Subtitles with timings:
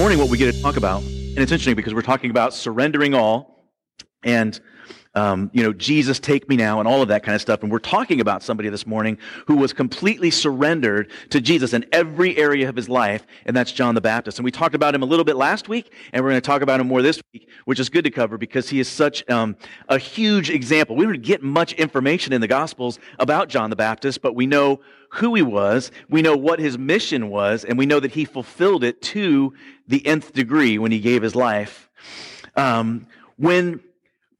[0.00, 3.12] morning, what we get to talk about, and it's interesting because we're talking about surrendering
[3.12, 3.66] all
[4.22, 4.58] and
[5.14, 7.62] um, you know, Jesus, take me now, and all of that kind of stuff.
[7.62, 12.36] And we're talking about somebody this morning who was completely surrendered to Jesus in every
[12.36, 14.38] area of his life, and that's John the Baptist.
[14.38, 16.62] And we talked about him a little bit last week, and we're going to talk
[16.62, 19.56] about him more this week, which is good to cover because he is such um,
[19.88, 20.94] a huge example.
[20.94, 24.80] We don't get much information in the Gospels about John the Baptist, but we know
[25.14, 28.84] who he was, we know what his mission was, and we know that he fulfilled
[28.84, 29.52] it to
[29.88, 31.90] the nth degree when he gave his life.
[32.54, 33.80] Um, when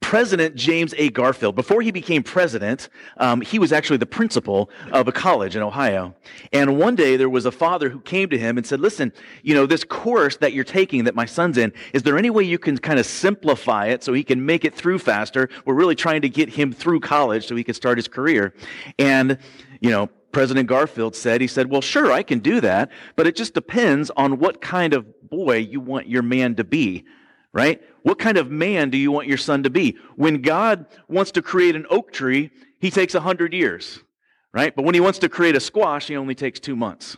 [0.01, 1.09] President James A.
[1.09, 5.61] Garfield, before he became president, um, he was actually the principal of a college in
[5.61, 6.13] Ohio.
[6.51, 9.53] And one day there was a father who came to him and said, Listen, you
[9.53, 12.59] know, this course that you're taking that my son's in, is there any way you
[12.59, 15.47] can kind of simplify it so he can make it through faster?
[15.63, 18.53] We're really trying to get him through college so he can start his career.
[18.99, 19.37] And,
[19.79, 23.35] you know, President Garfield said, he said, well, sure, I can do that, but it
[23.37, 27.05] just depends on what kind of boy you want your man to be
[27.53, 27.81] right?
[28.03, 29.97] What kind of man do you want your son to be?
[30.15, 33.99] When God wants to create an oak tree, he takes a hundred years,
[34.53, 34.75] right?
[34.75, 37.17] But when he wants to create a squash, he only takes two months.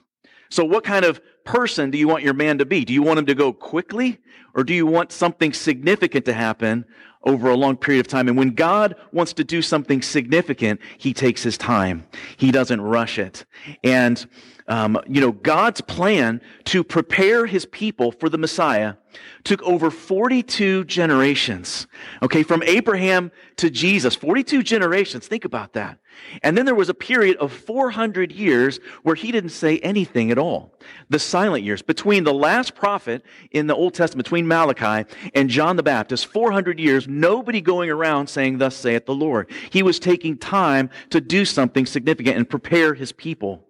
[0.50, 2.86] So what kind of person do you want your man to be?
[2.86, 4.20] Do you want him to go quickly
[4.54, 6.86] or do you want something significant to happen
[7.24, 8.28] over a long period of time?
[8.28, 12.06] And when God wants to do something significant, he takes his time.
[12.38, 13.46] He doesn't rush it.
[13.84, 14.26] And
[14.68, 18.96] um, you know, God's plan to prepare his people for the Messiah
[19.44, 21.86] took over 42 generations.
[22.22, 25.28] Okay, from Abraham to Jesus, 42 generations.
[25.28, 26.00] Think about that.
[26.42, 30.38] And then there was a period of 400 years where he didn't say anything at
[30.38, 30.74] all.
[31.10, 35.78] The silent years between the last prophet in the Old Testament, between Malachi and John
[35.78, 39.50] the Baptist, 400 years, nobody going around saying, Thus saith the Lord.
[39.72, 43.66] He was taking time to do something significant and prepare his people.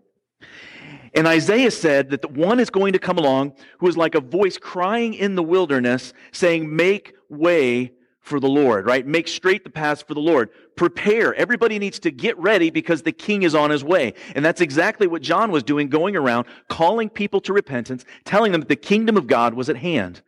[1.13, 4.19] And Isaiah said that the one is going to come along who is like a
[4.19, 7.93] voice crying in the wilderness saying, make way
[8.23, 9.05] for the Lord, right?
[9.05, 10.49] Make straight the paths for the Lord.
[10.77, 11.35] Prepare.
[11.35, 14.13] Everybody needs to get ready because the king is on his way.
[14.33, 18.61] And that's exactly what John was doing, going around, calling people to repentance, telling them
[18.61, 20.21] that the kingdom of God was at hand.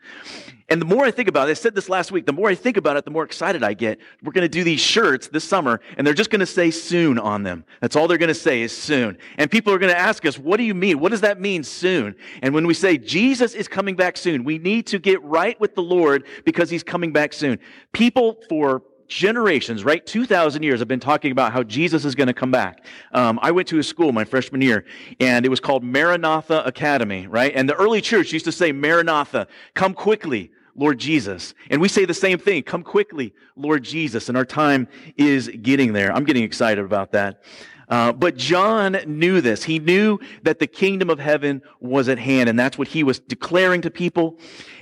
[0.68, 2.56] And the more I think about it, I said this last week, the more I
[2.56, 4.00] think about it, the more excited I get.
[4.24, 7.20] We're going to do these shirts this summer, and they're just going to say soon
[7.20, 7.66] on them.
[7.82, 9.20] That's all they're going to say is soon.
[9.38, 11.00] And people are going to ask us, what do you mean?
[11.00, 12.16] What does that mean, soon?
[12.42, 15.76] And when we say Jesus is coming back soon, we need to get right with
[15.76, 17.60] the Lord because he's coming back soon.
[17.94, 20.06] People for generations, right?
[20.06, 22.86] 2,000 years have been talking about how Jesus is going to come back.
[23.12, 24.86] Um, I went to a school my freshman year,
[25.20, 27.52] and it was called Maranatha Academy, right?
[27.56, 30.52] And the early church used to say, Maranatha, come quickly.
[30.78, 31.54] Lord Jesus.
[31.70, 32.62] And we say the same thing.
[32.62, 34.28] Come quickly, Lord Jesus.
[34.28, 36.12] And our time is getting there.
[36.12, 37.42] I'm getting excited about that.
[37.88, 39.64] Uh, but John knew this.
[39.64, 43.20] He knew that the kingdom of heaven was at hand, and that's what he was
[43.20, 44.38] declaring to people.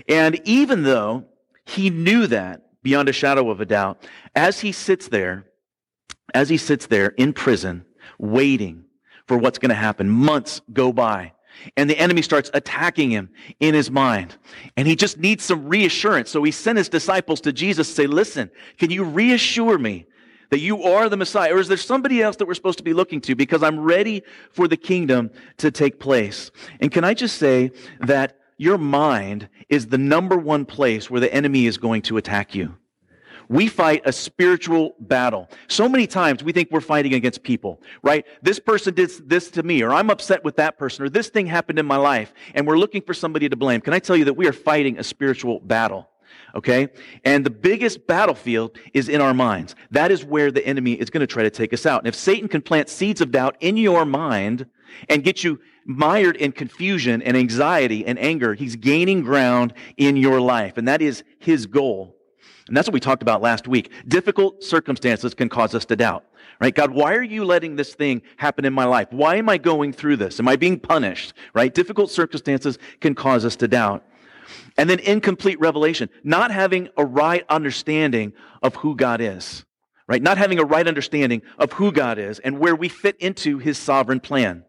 [0.07, 1.25] And even though
[1.65, 4.05] he knew that beyond a shadow of a doubt,
[4.35, 5.45] as he sits there,
[6.33, 7.85] as he sits there in prison,
[8.19, 8.85] waiting
[9.27, 11.33] for what's going to happen, months go by.
[11.77, 13.29] And the enemy starts attacking him
[13.59, 14.35] in his mind.
[14.75, 16.29] And he just needs some reassurance.
[16.31, 20.07] So he sent his disciples to Jesus to say, listen, can you reassure me
[20.49, 21.53] that you are the Messiah?
[21.53, 23.35] Or is there somebody else that we're supposed to be looking to?
[23.35, 26.51] Because I'm ready for the kingdom to take place.
[26.79, 31.33] And can I just say that your mind is the number one place where the
[31.33, 32.75] enemy is going to attack you
[33.49, 35.49] we fight a spiritual battle.
[35.67, 38.25] So many times we think we're fighting against people, right?
[38.41, 41.45] This person did this to me, or I'm upset with that person, or this thing
[41.45, 43.81] happened in my life, and we're looking for somebody to blame.
[43.81, 46.09] Can I tell you that we are fighting a spiritual battle?
[46.55, 46.87] Okay?
[47.25, 49.75] And the biggest battlefield is in our minds.
[49.91, 52.01] That is where the enemy is going to try to take us out.
[52.01, 54.67] And if Satan can plant seeds of doubt in your mind
[55.09, 60.39] and get you mired in confusion and anxiety and anger, he's gaining ground in your
[60.39, 60.77] life.
[60.77, 62.15] And that is his goal.
[62.67, 63.91] And that's what we talked about last week.
[64.07, 66.23] Difficult circumstances can cause us to doubt,
[66.61, 66.73] right?
[66.73, 69.07] God, why are you letting this thing happen in my life?
[69.11, 70.39] Why am I going through this?
[70.39, 71.73] Am I being punished, right?
[71.73, 74.05] Difficult circumstances can cause us to doubt.
[74.77, 79.65] And then incomplete revelation, not having a right understanding of who God is,
[80.07, 80.21] right?
[80.21, 83.77] Not having a right understanding of who God is and where we fit into his
[83.77, 84.63] sovereign plan.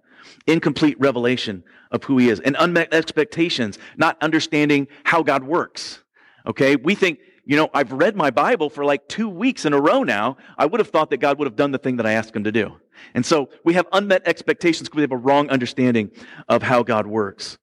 [0.47, 6.03] Incomplete revelation of who he is and unmet expectations, not understanding how God works.
[6.47, 6.77] Okay?
[6.77, 10.03] We think you know, I've read my Bible for like two weeks in a row
[10.03, 10.39] now.
[10.57, 12.45] I would have thought that God would have done the thing that I asked him
[12.45, 12.77] to do.
[13.13, 16.11] And so we have unmet expectations because we have a wrong understanding
[16.49, 17.59] of how God works.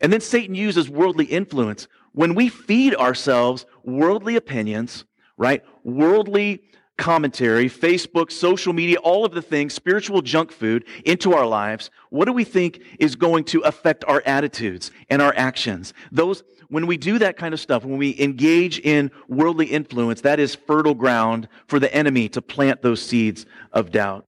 [0.00, 1.86] And then Satan uses worldly influence.
[2.12, 5.04] When we feed ourselves worldly opinions,
[5.36, 5.62] right?
[5.84, 6.62] Worldly
[6.96, 12.26] commentary, Facebook, social media, all of the things, spiritual junk food into our lives, what
[12.26, 15.92] do we think is going to affect our attitudes and our actions?
[16.12, 20.38] Those, when we do that kind of stuff, when we engage in worldly influence, that
[20.38, 24.26] is fertile ground for the enemy to plant those seeds of doubt.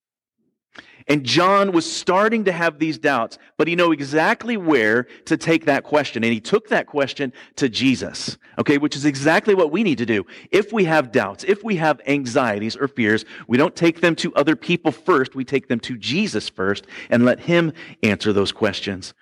[1.08, 5.66] And John was starting to have these doubts, but he knew exactly where to take
[5.66, 6.24] that question.
[6.24, 10.06] And he took that question to Jesus, okay, which is exactly what we need to
[10.06, 10.26] do.
[10.50, 14.34] If we have doubts, if we have anxieties or fears, we don't take them to
[14.34, 15.36] other people first.
[15.36, 17.72] We take them to Jesus first and let him
[18.02, 19.14] answer those questions.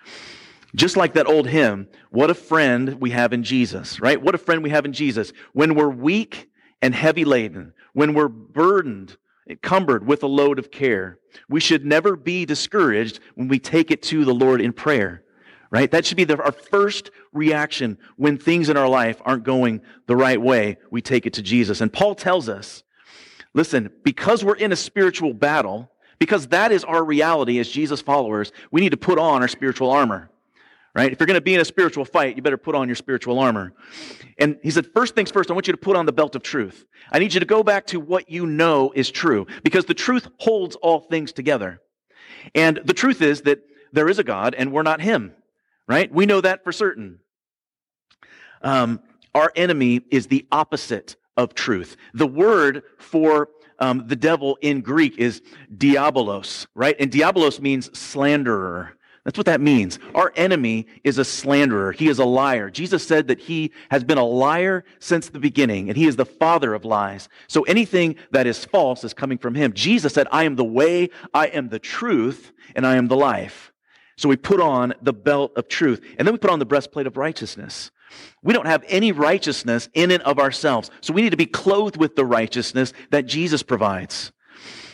[0.75, 4.21] Just like that old hymn, what a friend we have in Jesus, right?
[4.21, 5.33] What a friend we have in Jesus.
[5.53, 6.51] When we're weak
[6.81, 9.17] and heavy laden, when we're burdened
[9.49, 11.19] encumbered with a load of care.
[11.49, 15.23] We should never be discouraged when we take it to the Lord in prayer,
[15.71, 15.91] right?
[15.91, 20.17] That should be the, our first reaction when things in our life aren't going the
[20.17, 20.79] right way.
[20.91, 21.81] We take it to Jesus.
[21.81, 22.83] And Paul tells us,
[23.53, 28.53] listen, because we're in a spiritual battle, because that is our reality as Jesus followers,
[28.71, 30.31] we need to put on our spiritual armor
[30.95, 31.13] right?
[31.13, 33.39] If you're going to be in a spiritual fight, you better put on your spiritual
[33.39, 33.73] armor.
[34.39, 36.43] And he said, first things first, I want you to put on the belt of
[36.43, 36.87] truth.
[37.11, 40.29] I need you to go back to what you know is true because the truth
[40.39, 41.81] holds all things together.
[42.55, 43.61] And the truth is that
[43.93, 45.33] there is a God and we're not him,
[45.89, 46.13] right?
[46.13, 47.21] We know that for certain.
[48.63, 49.01] Um,
[49.35, 51.97] our enemy is the opposite of truth.
[52.13, 53.49] The word for
[53.81, 55.43] um, the devil in Greek is
[55.77, 56.95] diabolos, right?
[57.01, 58.97] And diabolos means slanderer.
[59.25, 59.99] That's what that means.
[60.15, 61.93] Our enemy is a slanderer.
[61.93, 62.69] He is a liar.
[62.69, 66.27] Jesus said that he has been a liar since the beginning, and he is the
[66.27, 67.31] father of lies.
[67.49, 69.73] So anything that is false is coming from him.
[69.73, 73.73] Jesus said, I am the way, I am the truth, and I am the life.
[74.17, 77.07] So we put on the belt of truth, and then we put on the breastplate
[77.07, 77.91] of righteousness.
[78.43, 80.91] We don't have any righteousness in and of ourselves.
[81.01, 84.33] So we need to be clothed with the righteousness that Jesus provides.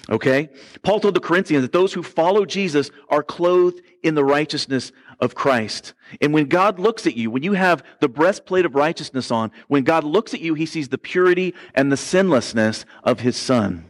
[0.08, 0.48] Okay?
[0.82, 5.34] Paul told the Corinthians that those who follow Jesus are clothed in the righteousness of
[5.34, 5.94] Christ.
[6.20, 9.84] And when God looks at you, when you have the breastplate of righteousness on, when
[9.84, 13.84] God looks at you, he sees the purity and the sinlessness of his son.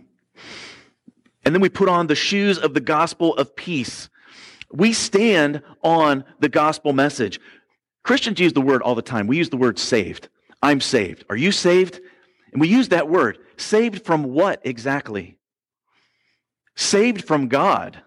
[1.45, 4.11] And then we put on the shoes of the gospel of peace.
[4.73, 7.41] We stand on the gospel message.
[8.03, 9.27] Christians use the word all the time.
[9.27, 10.29] We use the word saved.
[10.63, 11.25] I'm saved.
[11.31, 12.01] Are you saved?
[12.53, 13.39] And we use that word.
[13.57, 15.37] Saved from what exactly?
[16.81, 18.03] Saved from God,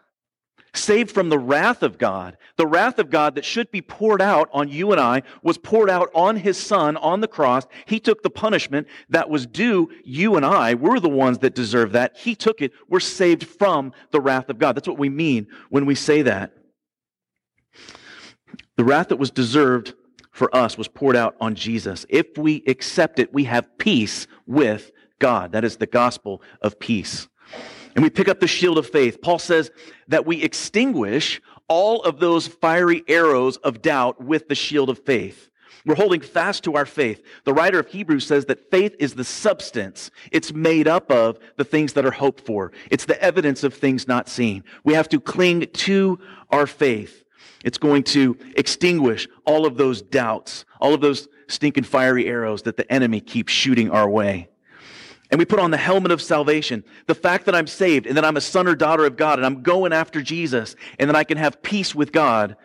[0.74, 2.38] saved from the wrath of God.
[2.58, 5.92] The wrath of God that should be poured out on you and I was poured
[5.92, 7.68] out on his son on the cross.
[7.86, 10.74] He took the punishment that was due you and I.
[10.74, 12.18] We're the ones that deserve that.
[12.18, 12.72] He took it.
[12.90, 14.76] We're saved from the wrath of God.
[14.76, 16.54] That's what we mean when we say that.
[18.76, 19.94] The wrath that was deserved
[20.32, 22.08] for us was poured out on Jesus.
[22.10, 25.52] If we accept it, we have peace with God.
[25.52, 27.28] That is the gospel of peace
[27.96, 29.22] and we pick up the shield of faith.
[29.22, 29.72] Paul says
[30.08, 35.50] that we extinguish all of those fiery arrows of doubt with the shield of faith.
[35.86, 37.22] We're holding fast to our faith.
[37.44, 40.12] The writer of Hebrews says that faith is the substance.
[40.32, 42.72] It's made up of the things that are hoped for.
[42.90, 44.64] It's the evidence of things not seen.
[44.86, 46.20] We have to cling to
[46.52, 47.26] our faith.
[47.66, 52.78] It's going to extinguish all of those doubts, all of those stinking fiery arrows that
[52.78, 54.50] the enemy keeps shooting our way.
[55.34, 56.84] And we put on the helmet of salvation.
[57.08, 59.46] The fact that I'm saved and that I'm a son or daughter of God and
[59.48, 62.56] I'm going after Jesus and that I can have peace with God.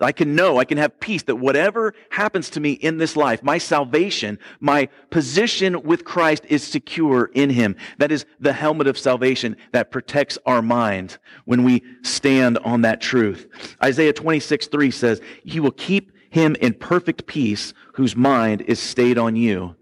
[0.00, 3.44] I can know, I can have peace that whatever happens to me in this life,
[3.44, 7.76] my salvation, my position with Christ is secure in Him.
[7.98, 13.00] That is the helmet of salvation that protects our mind when we stand on that
[13.02, 13.46] truth.
[13.80, 19.16] Isaiah 26, 3 says, He will keep him in perfect peace whose mind is stayed
[19.16, 19.76] on you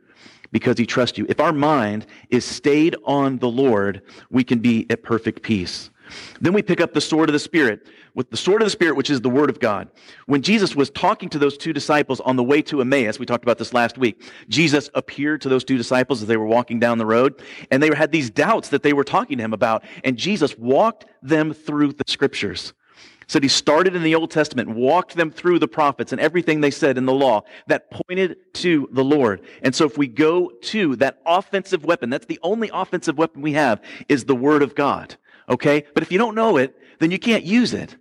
[0.53, 1.27] because he trusts you.
[1.29, 5.91] If our mind is stayed on the Lord, we can be at perfect peace.
[6.41, 8.97] Then we pick up the sword of the Spirit with the sword of the Spirit,
[8.97, 9.89] which is the Word of God.
[10.27, 13.45] When Jesus was talking to those two disciples on the way to Emmaus, we talked
[13.45, 16.99] about this last week, Jesus appeared to those two disciples as they were walking down
[16.99, 20.17] the road, and they had these doubts that they were talking to him about, and
[20.17, 22.75] Jesus walked them through the scriptures
[23.27, 26.71] said he started in the Old Testament, walked them through the prophets and everything they
[26.71, 29.43] said in the law that pointed to the Lord.
[29.63, 33.53] And so if we go to that offensive weapon, that's the only offensive weapon we
[33.53, 35.17] have is the Word of God.
[35.49, 35.85] Okay?
[35.95, 37.97] But if you don't know it, then you can't use it.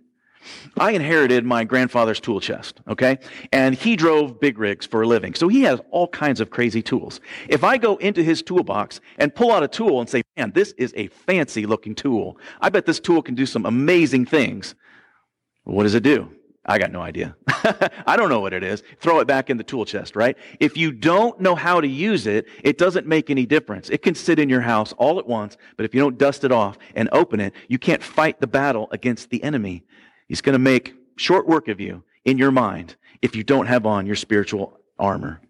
[0.78, 3.18] I inherited my grandfather's tool chest, okay?
[3.52, 5.34] And he drove big rigs for a living.
[5.34, 7.20] So he has all kinds of crazy tools.
[7.48, 10.72] If I go into his toolbox and pull out a tool and say, man, this
[10.72, 14.74] is a fancy looking tool, I bet this tool can do some amazing things.
[15.64, 16.30] What does it do?
[16.64, 17.34] I got no idea.
[18.06, 18.84] I don't know what it is.
[19.00, 20.36] Throw it back in the tool chest, right?
[20.60, 23.90] If you don't know how to use it, it doesn't make any difference.
[23.90, 26.52] It can sit in your house all at once, but if you don't dust it
[26.52, 29.82] off and open it, you can't fight the battle against the enemy.
[30.28, 33.84] He's going to make short work of you in your mind if you don't have
[33.84, 35.40] on your spiritual armor.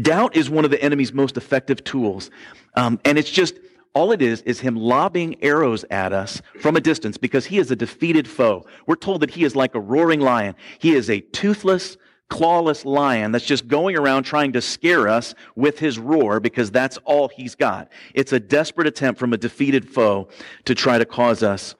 [0.00, 2.30] Doubt is one of the enemy's most effective tools.
[2.74, 3.54] Um, and it's just,
[3.96, 7.70] all it is, is him lobbing arrows at us from a distance because he is
[7.70, 8.66] a defeated foe.
[8.86, 10.54] We're told that he is like a roaring lion.
[10.78, 11.96] He is a toothless,
[12.28, 16.98] clawless lion that's just going around trying to scare us with his roar because that's
[17.04, 17.90] all he's got.
[18.12, 20.28] It's a desperate attempt from a defeated foe
[20.66, 21.74] to try to cause us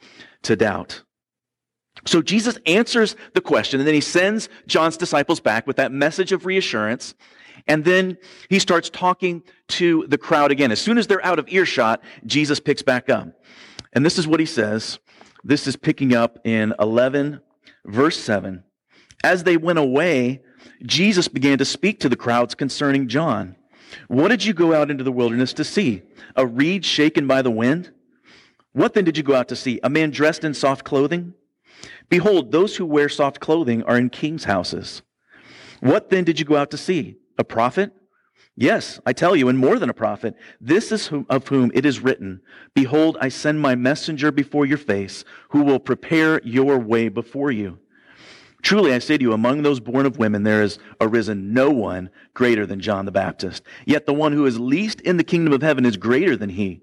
[0.44, 1.02] to doubt.
[2.06, 6.32] So Jesus answers the question and then he sends John's disciples back with that message
[6.32, 7.14] of reassurance.
[7.68, 8.18] And then
[8.48, 10.70] he starts talking to the crowd again.
[10.70, 13.28] As soon as they're out of earshot, Jesus picks back up.
[13.92, 14.98] And this is what he says.
[15.42, 17.40] This is picking up in 11,
[17.84, 18.62] verse 7.
[19.24, 20.42] As they went away,
[20.84, 23.56] Jesus began to speak to the crowds concerning John.
[24.08, 26.02] What did you go out into the wilderness to see?
[26.34, 27.92] A reed shaken by the wind?
[28.72, 29.80] What then did you go out to see?
[29.82, 31.34] A man dressed in soft clothing?
[32.08, 35.02] Behold, those who wear soft clothing are in kings' houses.
[35.80, 37.16] What then did you go out to see?
[37.38, 37.92] A prophet?
[38.58, 40.34] Yes, I tell you, and more than a prophet.
[40.60, 42.40] This is of whom it is written,
[42.74, 47.78] Behold, I send my messenger before your face, who will prepare your way before you.
[48.62, 52.08] Truly, I say to you, among those born of women, there has arisen no one
[52.32, 53.62] greater than John the Baptist.
[53.84, 56.80] Yet the one who is least in the kingdom of heaven is greater than he.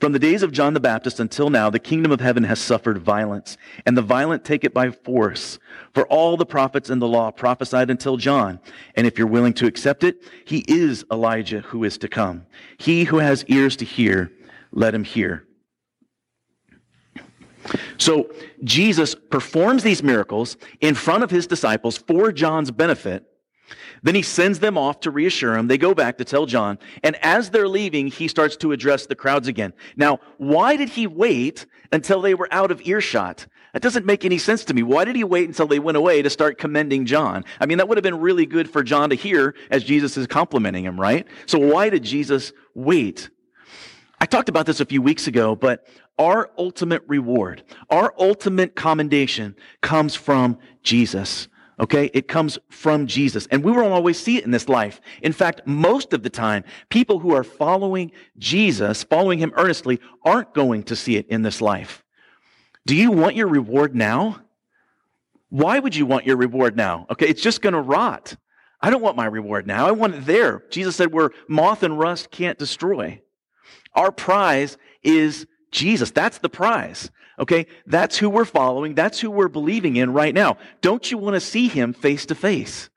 [0.00, 2.98] From the days of John the Baptist until now, the kingdom of heaven has suffered
[2.98, 5.58] violence, and the violent take it by force.
[5.94, 8.60] For all the prophets and the law prophesied until John.
[8.94, 12.46] And if you're willing to accept it, he is Elijah who is to come.
[12.76, 14.30] He who has ears to hear,
[14.70, 15.46] let him hear.
[17.98, 18.30] So
[18.62, 23.24] Jesus performs these miracles in front of his disciples for John's benefit
[24.02, 25.66] then he sends them off to reassure him.
[25.66, 26.78] They go back to tell John.
[27.02, 29.72] And as they're leaving, he starts to address the crowds again.
[29.96, 33.46] Now, why did he wait until they were out of earshot?
[33.72, 34.82] That doesn't make any sense to me.
[34.82, 37.44] Why did he wait until they went away to start commending John?
[37.60, 40.26] I mean, that would have been really good for John to hear as Jesus is
[40.26, 41.26] complimenting him, right?
[41.46, 43.28] So why did Jesus wait?
[44.18, 45.86] I talked about this a few weeks ago, but
[46.18, 51.48] our ultimate reward, our ultimate commendation comes from Jesus.
[51.78, 52.10] Okay?
[52.14, 53.46] It comes from Jesus.
[53.48, 55.00] And we won't always see it in this life.
[55.22, 60.54] In fact, most of the time, people who are following Jesus, following him earnestly, aren't
[60.54, 62.04] going to see it in this life.
[62.86, 64.40] Do you want your reward now?
[65.48, 67.06] Why would you want your reward now?
[67.10, 68.36] Okay, it's just going to rot.
[68.80, 69.86] I don't want my reward now.
[69.86, 70.64] I want it there.
[70.70, 73.20] Jesus said where moth and rust can't destroy.
[73.94, 76.10] Our prize is Jesus.
[76.10, 77.10] That's the prize.
[77.38, 77.66] Okay?
[77.86, 78.94] That's who we're following.
[78.94, 80.58] That's who we're believing in right now.
[80.80, 82.88] Don't you want to see him face to face?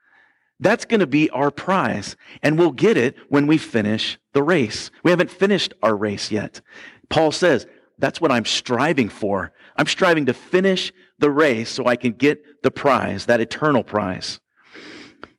[0.59, 2.15] That's going to be our prize.
[2.43, 4.91] And we'll get it when we finish the race.
[5.03, 6.61] We haven't finished our race yet.
[7.09, 7.65] Paul says,
[7.97, 9.51] that's what I'm striving for.
[9.75, 14.39] I'm striving to finish the race so I can get the prize, that eternal prize.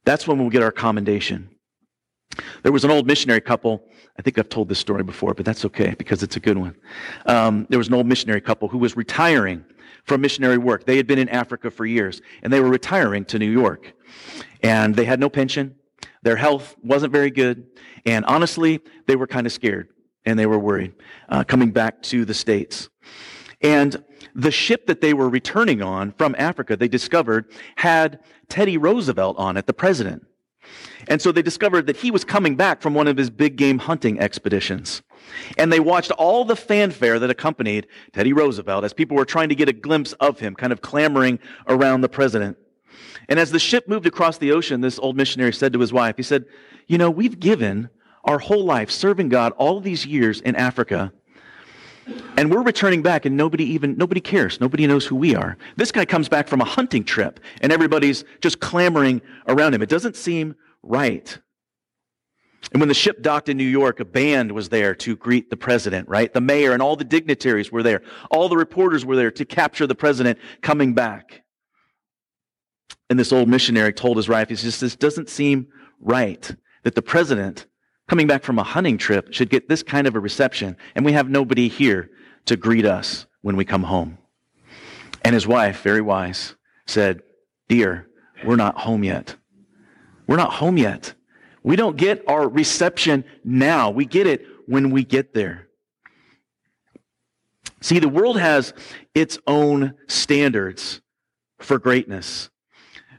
[0.05, 1.51] That's when we'll get our commendation.
[2.63, 3.85] There was an old missionary couple
[4.21, 6.77] I think I've told this story before, but that's okay because it's a good one.
[7.25, 9.65] Um, there was an old missionary couple who was retiring
[10.05, 10.85] from missionary work.
[10.85, 13.95] They had been in Africa for years, and they were retiring to New York.
[14.63, 15.75] And they had no pension.
[16.23, 17.67] Their health wasn't very good.
[18.05, 19.89] And honestly, they were kind of scared
[20.27, 20.93] and they were worried
[21.31, 22.91] uh, coming back to the States.
[23.63, 29.39] And the ship that they were returning on from Africa, they discovered, had Teddy Roosevelt
[29.39, 30.27] on it, the president.
[31.09, 33.79] And so they discovered that he was coming back from one of his big game
[33.79, 35.03] hunting expeditions.
[35.59, 39.55] And they watched all the fanfare that accompanied Teddy Roosevelt as people were trying to
[39.55, 42.57] get a glimpse of him, kind of clamoring around the president.
[43.29, 46.17] And as the ship moved across the ocean, this old missionary said to his wife,
[46.17, 46.47] he said,
[46.87, 47.89] You know, we've given
[48.25, 51.13] our whole life serving God all these years in Africa.
[52.37, 54.61] And we're returning back and nobody even, nobody cares.
[54.61, 55.57] Nobody knows who we are.
[55.77, 59.83] This guy comes back from a hunting trip and everybody's just clamoring around him.
[59.83, 61.39] It doesn't seem right.
[62.73, 65.57] And when the ship docked in New York, a band was there to greet the
[65.57, 66.33] president, right?
[66.33, 68.03] The mayor and all the dignitaries were there.
[68.31, 71.43] All the reporters were there to capture the president coming back.
[73.09, 75.67] And this old missionary told his wife, he says, this doesn't seem
[76.01, 77.67] right that the president
[78.11, 81.13] coming back from a hunting trip should get this kind of a reception and we
[81.13, 82.11] have nobody here
[82.45, 84.19] to greet us when we come home.
[85.23, 86.57] And his wife, very wise,
[86.89, 87.23] said,
[87.69, 88.09] dear,
[88.45, 89.37] we're not home yet.
[90.27, 91.15] We're not home yet.
[91.63, 93.91] We don't get our reception now.
[93.91, 95.69] We get it when we get there.
[97.81, 98.75] See, the world has
[99.15, 101.01] its own standards
[101.61, 102.51] for greatness.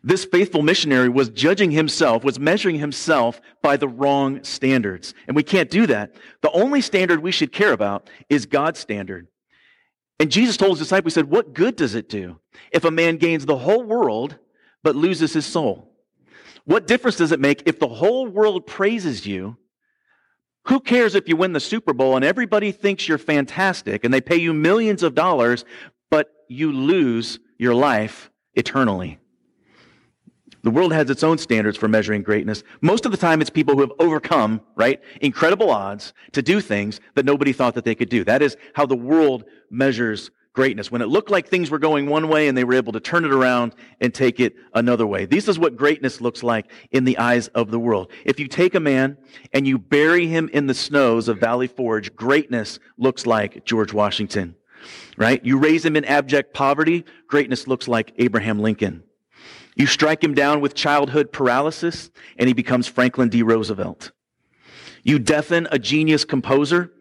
[0.04, 5.14] This faithful missionary was judging himself, was measuring himself by the wrong standards.
[5.28, 6.16] And we can't do that.
[6.42, 9.28] The only standard we should care about is God's standard.
[10.20, 12.40] And Jesus told his disciples, He said, What good does it do
[12.72, 14.38] if a man gains the whole world
[14.84, 15.92] but loses his soul?
[16.66, 19.58] What difference does it make if the whole world praises you?
[20.66, 24.22] Who cares if you win the Super Bowl and everybody thinks you're fantastic and they
[24.22, 25.66] pay you millions of dollars,
[26.12, 29.21] but you lose your life eternally?
[30.64, 32.64] The world has its own standards for measuring greatness.
[32.82, 37.00] Most of the time, it's people who have overcome, right, incredible odds to do things
[37.16, 38.24] that nobody thought that they could do.
[38.24, 40.92] That is how the world measures greatness.
[40.92, 43.24] When it looked like things were going one way and they were able to turn
[43.24, 45.26] it around and take it another way.
[45.26, 48.12] This is what greatness looks like in the eyes of the world.
[48.26, 49.18] If you take a man
[49.54, 54.56] and you bury him in the snows of Valley Forge, greatness looks like George Washington,
[55.18, 55.44] right?
[55.46, 59.04] You raise him in abject poverty, greatness looks like Abraham Lincoln.
[59.76, 63.42] You strike him down with childhood paralysis, and he becomes Franklin D.
[63.42, 64.12] Roosevelt.
[65.04, 66.92] You deafen a genius composer,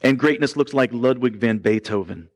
[0.00, 2.28] and greatness looks like Ludwig van Beethoven.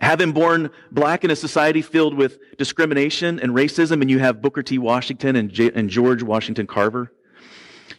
[0.00, 4.42] Have him born black in a society filled with discrimination and racism, and you have
[4.42, 4.78] Booker T.
[4.78, 7.12] Washington and, J- and George Washington Carver.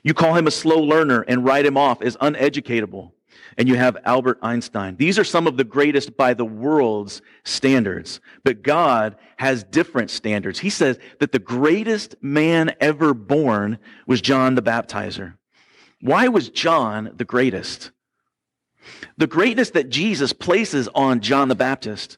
[0.04, 3.12] You call him a slow learner and write him off as uneducatable
[3.57, 4.97] and you have Albert Einstein.
[4.97, 8.19] These are some of the greatest by the world's standards.
[8.43, 10.59] But God has different standards.
[10.59, 15.35] He says that the greatest man ever born was John the Baptizer.
[16.01, 17.91] Why was John the greatest?
[19.17, 22.17] The greatness that Jesus places on John the Baptist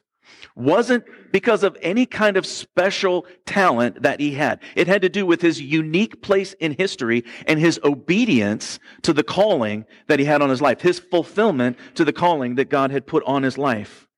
[0.58, 4.60] wasn't because of any kind of special talent that he had.
[4.74, 9.22] It had to do with his unique place in history and his obedience to the
[9.22, 13.06] calling that he had on his life, his fulfillment to the calling that God had
[13.06, 14.08] put on his life.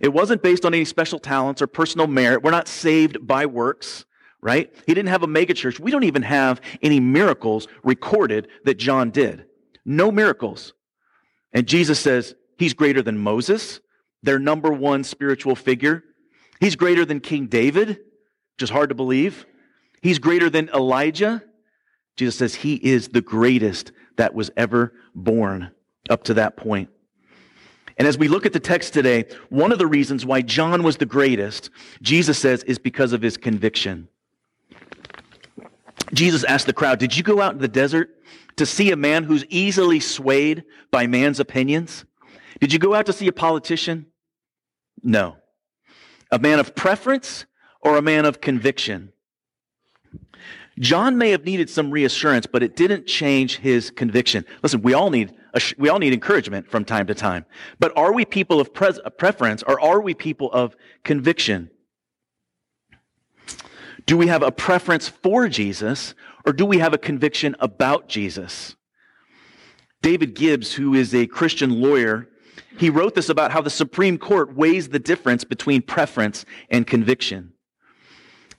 [0.00, 2.42] It wasn't based on any special talents or personal merit.
[2.42, 4.04] We're not saved by works,
[4.40, 4.74] right?
[4.84, 5.78] He didn't have a megachurch.
[5.78, 9.46] We don't even have any miracles recorded that John did.
[9.84, 10.74] No miracles.
[11.52, 13.80] And Jesus says he's greater than Moses
[14.22, 16.04] their number one spiritual figure.
[16.60, 19.46] He's greater than King David, which is hard to believe.
[20.00, 21.42] He's greater than Elijah.
[22.16, 25.70] Jesus says he is the greatest that was ever born
[26.10, 26.90] up to that point.
[27.98, 30.96] And as we look at the text today, one of the reasons why John was
[30.96, 34.08] the greatest, Jesus says, is because of his conviction.
[36.12, 38.10] Jesus asked the crowd, Did you go out in the desert
[38.56, 42.04] to see a man who's easily swayed by man's opinions?
[42.60, 44.06] Did you go out to see a politician?
[45.02, 45.36] No.
[46.30, 47.46] A man of preference
[47.80, 49.12] or a man of conviction?
[50.78, 54.44] John may have needed some reassurance, but it didn't change his conviction.
[54.62, 55.34] Listen, we all need
[55.76, 57.44] we all need encouragement from time to time.
[57.78, 61.70] But are we people of preference or are we people of conviction?
[64.06, 66.14] Do we have a preference for Jesus
[66.46, 68.76] or do we have a conviction about Jesus?
[70.00, 72.28] David Gibbs, who is a Christian lawyer,
[72.78, 77.52] he wrote this about how the Supreme Court weighs the difference between preference and conviction.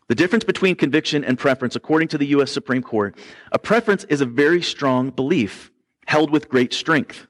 [0.08, 2.52] The difference between conviction and preference, according to the U.S.
[2.52, 3.18] Supreme Court,
[3.52, 5.72] a preference is a very strong belief
[6.06, 7.28] held with great strength.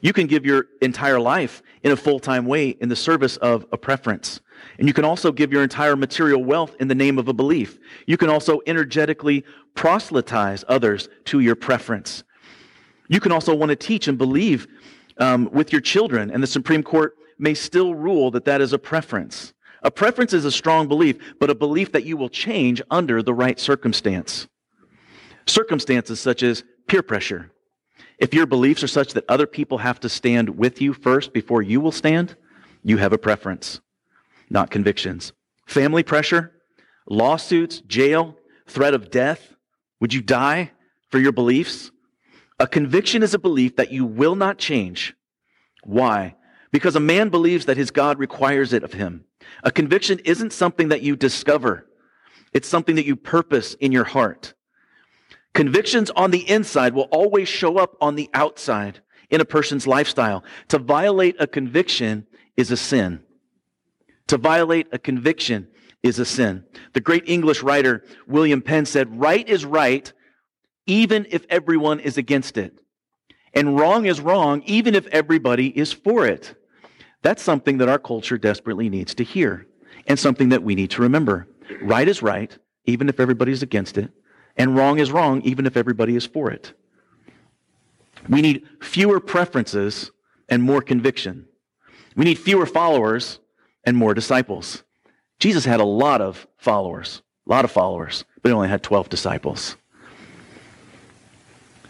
[0.00, 3.76] You can give your entire life in a full-time way in the service of a
[3.76, 4.40] preference.
[4.78, 7.78] And you can also give your entire material wealth in the name of a belief.
[8.06, 9.44] You can also energetically
[9.74, 12.24] proselytize others to your preference.
[13.08, 14.66] You can also want to teach and believe
[15.20, 18.78] um, with your children, and the Supreme Court may still rule that that is a
[18.78, 19.52] preference.
[19.82, 23.32] A preference is a strong belief, but a belief that you will change under the
[23.32, 24.48] right circumstance.
[25.46, 27.50] Circumstances such as peer pressure.
[28.18, 31.62] If your beliefs are such that other people have to stand with you first before
[31.62, 32.36] you will stand,
[32.82, 33.80] you have a preference,
[34.50, 35.32] not convictions.
[35.66, 36.52] Family pressure,
[37.08, 39.54] lawsuits, jail, threat of death.
[40.00, 40.72] Would you die
[41.10, 41.90] for your beliefs?
[42.60, 45.14] A conviction is a belief that you will not change.
[45.82, 46.36] Why?
[46.70, 49.24] Because a man believes that his God requires it of him.
[49.64, 51.86] A conviction isn't something that you discover.
[52.52, 54.52] It's something that you purpose in your heart.
[55.54, 60.44] Convictions on the inside will always show up on the outside in a person's lifestyle.
[60.68, 62.26] To violate a conviction
[62.58, 63.22] is a sin.
[64.26, 65.68] To violate a conviction
[66.02, 66.64] is a sin.
[66.92, 70.12] The great English writer William Penn said, right is right
[70.86, 72.78] even if everyone is against it.
[73.52, 76.54] And wrong is wrong, even if everybody is for it.
[77.22, 79.66] That's something that our culture desperately needs to hear,
[80.06, 81.48] and something that we need to remember.
[81.82, 84.10] Right is right, even if everybody's against it,
[84.56, 86.72] and wrong is wrong, even if everybody is for it.
[88.28, 90.10] We need fewer preferences
[90.48, 91.46] and more conviction.
[92.16, 93.40] We need fewer followers
[93.84, 94.82] and more disciples.
[95.38, 99.08] Jesus had a lot of followers, a lot of followers, but he only had 12
[99.08, 99.76] disciples.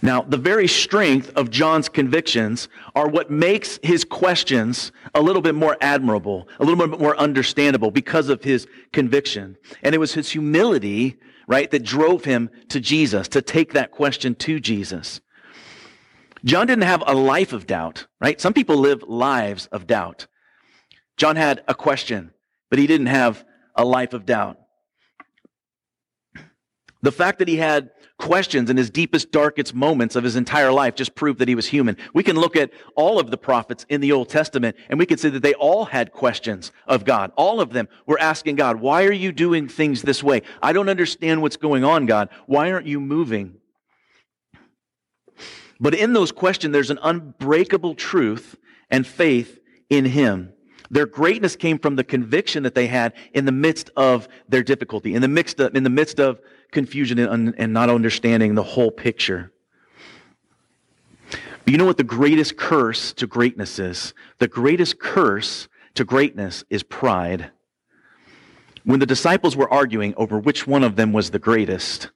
[0.03, 5.55] Now, the very strength of John's convictions are what makes his questions a little bit
[5.55, 9.59] more admirable, a little bit more understandable because of his conviction.
[9.83, 14.35] And it was his humility, right, that drove him to Jesus, to take that question
[14.37, 15.21] to Jesus.
[16.45, 18.41] John didn't have a life of doubt, right?
[18.41, 20.27] Some people live lives of doubt.
[21.19, 22.33] John had a question,
[22.71, 24.57] but he didn't have a life of doubt.
[27.03, 30.95] The fact that he had questions in his deepest, darkest moments of his entire life
[30.95, 31.97] just prove that he was human.
[32.15, 35.19] We can look at all of the prophets in the Old Testament and we can
[35.19, 37.33] see that they all had questions of God.
[37.37, 40.43] All of them were asking God, why are you doing things this way?
[40.63, 42.29] I don't understand what's going on, God.
[42.47, 43.57] Why aren't you moving?
[45.81, 48.57] But in those questions, there's an unbreakable truth
[48.91, 50.53] and faith in him.
[50.91, 55.15] Their greatness came from the conviction that they had in the midst of their difficulty,
[55.15, 56.41] in the midst of, in the midst of
[56.73, 59.53] confusion and, and not understanding the whole picture.
[61.31, 64.15] But you know what the greatest curse to greatness is?
[64.39, 67.51] The greatest curse to greatness is pride.
[68.85, 72.11] When the disciples were arguing over which one of them was the greatest,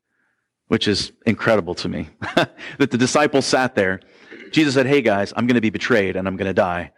[0.68, 4.00] which is incredible to me, that the disciples sat there,
[4.50, 6.92] Jesus said, Hey guys, I'm going to be betrayed and I'm going to die.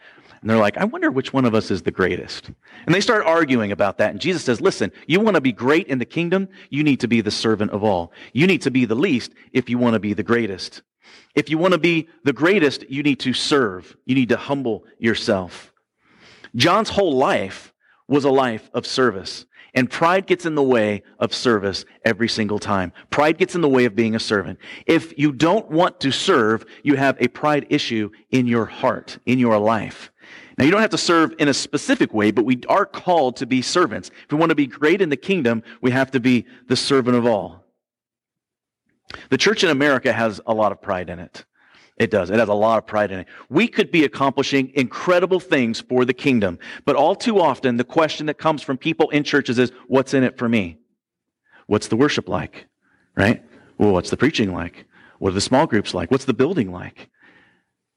[0.46, 2.52] And they're like, I wonder which one of us is the greatest.
[2.86, 4.12] And they start arguing about that.
[4.12, 6.48] And Jesus says, listen, you want to be great in the kingdom?
[6.70, 8.12] You need to be the servant of all.
[8.32, 10.82] You need to be the least if you want to be the greatest.
[11.34, 13.96] If you want to be the greatest, you need to serve.
[14.04, 15.72] You need to humble yourself.
[16.54, 17.74] John's whole life
[18.06, 19.46] was a life of service.
[19.74, 22.92] And pride gets in the way of service every single time.
[23.10, 24.60] Pride gets in the way of being a servant.
[24.86, 29.40] If you don't want to serve, you have a pride issue in your heart, in
[29.40, 30.12] your life.
[30.58, 33.46] Now, you don't have to serve in a specific way, but we are called to
[33.46, 34.10] be servants.
[34.24, 37.16] If we want to be great in the kingdom, we have to be the servant
[37.16, 37.64] of all.
[39.28, 41.44] The church in America has a lot of pride in it.
[41.98, 42.30] It does.
[42.30, 43.26] It has a lot of pride in it.
[43.48, 48.26] We could be accomplishing incredible things for the kingdom, but all too often, the question
[48.26, 50.78] that comes from people in churches is, what's in it for me?
[51.66, 52.66] What's the worship like?
[53.14, 53.42] Right?
[53.78, 54.86] Well, what's the preaching like?
[55.18, 56.10] What are the small groups like?
[56.10, 57.08] What's the building like?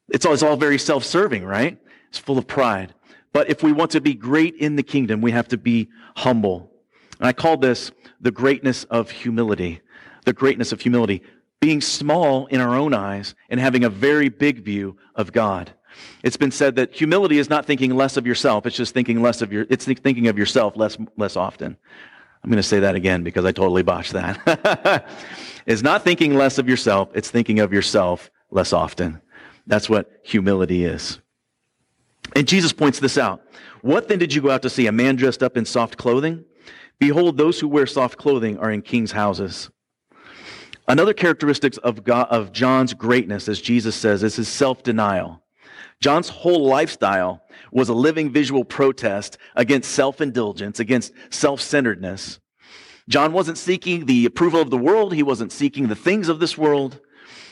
[0.10, 1.78] It's all, it's all very self-serving, right?
[2.10, 2.94] It's full of pride.
[3.32, 6.72] But if we want to be great in the kingdom, we have to be humble.
[7.20, 9.82] And I call this the greatness of humility.
[10.26, 11.22] The greatness of humility.
[11.60, 15.72] Being small in our own eyes and having a very big view of God.
[16.24, 18.66] It's been said that humility is not thinking less of yourself.
[18.66, 21.78] It's just thinking less of your, it's thinking of yourself less, less often.
[22.44, 25.06] I'm going to say that again because I totally botched that.
[25.66, 27.10] it's not thinking less of yourself.
[27.14, 29.22] It's thinking of yourself less often.
[29.68, 31.20] That's what humility is.
[32.36, 33.42] And Jesus points this out.
[33.82, 34.88] What then did you go out to see?
[34.88, 36.46] A man dressed up in soft clothing?
[37.00, 39.70] Behold, those who wear soft clothing are in king's houses.
[40.88, 45.44] Another characteristic of, God, of John's greatness, as Jesus says, is his self-denial.
[46.02, 52.40] John's whole lifestyle was a living visual protest against self-indulgence, against self-centeredness.
[53.08, 55.14] John wasn't seeking the approval of the world.
[55.14, 57.00] He wasn't seeking the things of this world.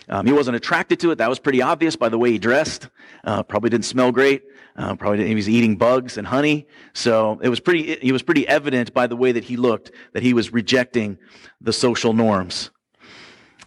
[0.09, 1.17] Um, he wasn't attracted to it.
[1.17, 2.89] That was pretty obvious by the way he dressed.
[3.23, 4.43] Uh, probably didn't smell great.
[4.75, 6.67] Uh, probably he was eating bugs and honey.
[6.93, 10.23] So it was pretty, he was pretty evident by the way that he looked that
[10.23, 11.17] he was rejecting
[11.59, 12.71] the social norms.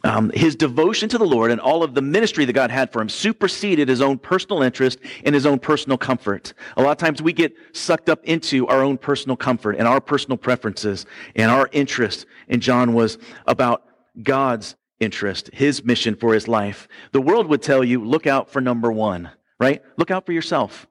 [0.03, 3.03] Um, his devotion to the Lord and all of the ministry that God had for
[3.03, 6.55] him superseded his own personal interest and his own personal comfort.
[6.79, 10.01] A lot of times we get sucked up into our own personal comfort and our
[10.01, 11.05] personal preferences
[11.37, 12.25] and our interest.
[12.49, 13.85] And John was about
[14.23, 16.87] God's interest, his mission for his life.
[17.13, 19.83] The world would tell you, look out for number one, right?
[19.97, 20.87] Look out for yourself.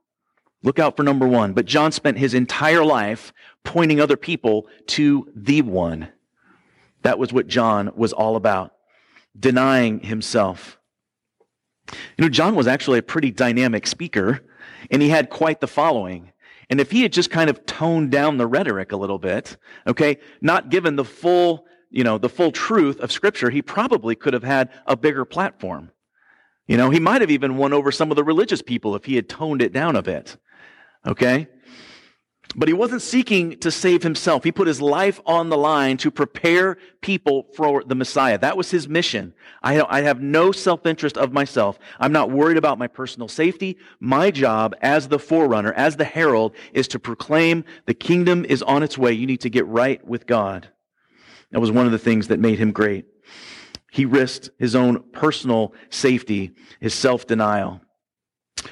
[0.63, 1.54] Look out for number one.
[1.54, 3.32] But John spent his entire life
[3.63, 6.10] pointing other people to the one.
[7.04, 8.74] That was what John was all about.
[9.39, 10.78] Denying himself.
[11.88, 14.41] You know, John was actually a pretty dynamic speaker,
[14.91, 16.34] and he had quite the following.
[16.69, 20.19] And if he had just kind of toned down the rhetoric a little bit, okay,
[20.41, 24.43] not given the full you know, the full truth of Scripture, he probably could have
[24.43, 25.91] had a bigger platform.
[26.67, 29.15] You know, he might have even won over some of the religious people if he
[29.15, 30.38] had toned it down a bit.
[31.08, 31.47] Okay?
[32.56, 34.43] But he wasn't seeking to save himself.
[34.43, 38.39] He put his life on the line to prepare people for the Messiah.
[38.39, 39.34] That was his mission.
[39.62, 41.78] I, have no self-interest of myself.
[41.99, 43.78] I'm not worried about my personal safety.
[43.99, 48.82] My job as the forerunner, as the herald, is to proclaim the kingdom is on
[48.82, 49.12] its way.
[49.12, 50.69] You need to get right with God.
[51.51, 53.05] That was one of the things that made him great.
[53.91, 57.81] He risked his own personal safety, his self-denial.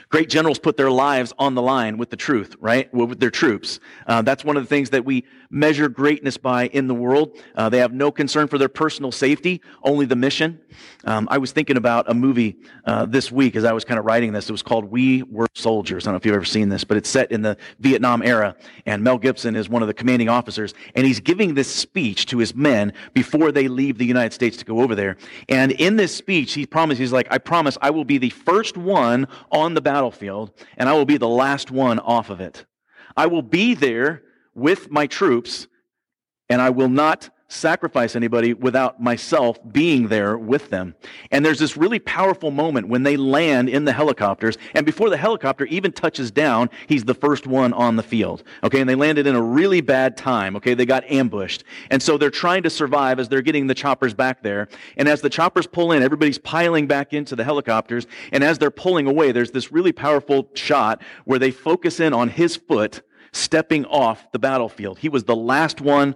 [0.09, 2.93] Great generals put their lives on the line with the truth, right?
[2.93, 3.79] With their troops.
[4.05, 7.37] Uh, that's one of the things that we measure greatness by in the world.
[7.55, 10.59] Uh, they have no concern for their personal safety, only the mission.
[11.05, 14.05] Um, I was thinking about a movie uh, this week as I was kind of
[14.05, 14.49] writing this.
[14.49, 16.05] It was called We Were Soldiers.
[16.05, 18.55] I don't know if you've ever seen this, but it's set in the Vietnam era,
[18.85, 22.37] and Mel Gibson is one of the commanding officers, and he's giving this speech to
[22.37, 25.17] his men before they leave the United States to go over there.
[25.49, 28.77] And in this speech, he promised, he's like, I promise I will be the first
[28.77, 32.65] one on the battlefield, and I will be the last one off of it.
[33.15, 34.23] I will be there
[34.57, 35.67] with my troops,
[36.49, 40.95] and I will not sacrifice anybody without myself being there with them.
[41.31, 45.15] And there's this really powerful moment when they land in the helicopters, and before the
[45.15, 48.43] helicopter even touches down, he's the first one on the field.
[48.63, 50.57] Okay, and they landed in a really bad time.
[50.57, 51.63] Okay, they got ambushed.
[51.89, 54.67] And so they're trying to survive as they're getting the choppers back there.
[54.97, 58.07] And as the choppers pull in, everybody's piling back into the helicopters.
[58.33, 62.27] And as they're pulling away, there's this really powerful shot where they focus in on
[62.29, 64.99] his foot stepping off the battlefield.
[64.99, 66.15] He was the last one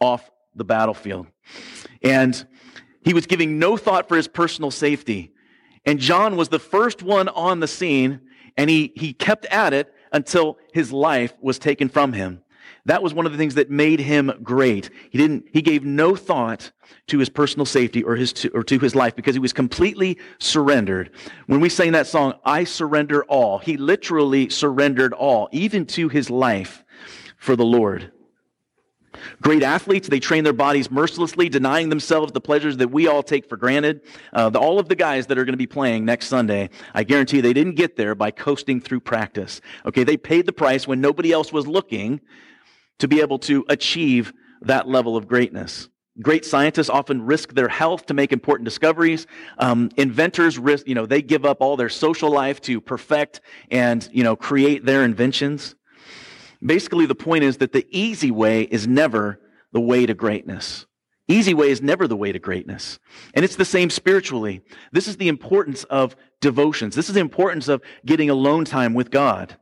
[0.00, 1.26] off the battlefield.
[2.02, 2.44] And
[3.04, 5.32] he was giving no thought for his personal safety.
[5.84, 8.20] And John was the first one on the scene,
[8.56, 12.42] and he, he kept at it until his life was taken from him.
[12.86, 14.90] That was one of the things that made him great.
[15.10, 16.72] He didn't, he gave no thought
[17.06, 20.18] to his personal safety or his, to, or to his life because he was completely
[20.38, 21.10] surrendered.
[21.46, 26.28] When we sang that song, I surrender all, he literally surrendered all, even to his
[26.28, 26.84] life
[27.36, 28.10] for the Lord.
[29.40, 33.48] Great athletes, they train their bodies mercilessly, denying themselves the pleasures that we all take
[33.48, 34.00] for granted.
[34.32, 37.04] Uh, the, all of the guys that are going to be playing next Sunday, I
[37.04, 39.60] guarantee they didn't get there by coasting through practice.
[39.86, 42.20] Okay, they paid the price when nobody else was looking
[43.02, 45.88] to be able to achieve that level of greatness.
[46.20, 49.26] Great scientists often risk their health to make important discoveries.
[49.58, 53.40] Um, inventors risk, you know, they give up all their social life to perfect
[53.72, 55.74] and, you know, create their inventions.
[56.64, 59.40] Basically, the point is that the easy way is never
[59.72, 60.86] the way to greatness.
[61.26, 63.00] Easy way is never the way to greatness.
[63.34, 64.60] And it's the same spiritually.
[64.92, 66.94] This is the importance of devotions.
[66.94, 69.56] This is the importance of getting alone time with God.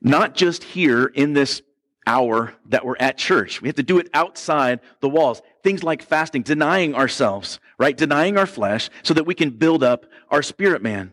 [0.00, 1.62] Not just here in this
[2.06, 3.62] hour that we're at church.
[3.62, 5.42] We have to do it outside the walls.
[5.62, 7.96] Things like fasting, denying ourselves, right?
[7.96, 11.12] Denying our flesh so that we can build up our spirit man.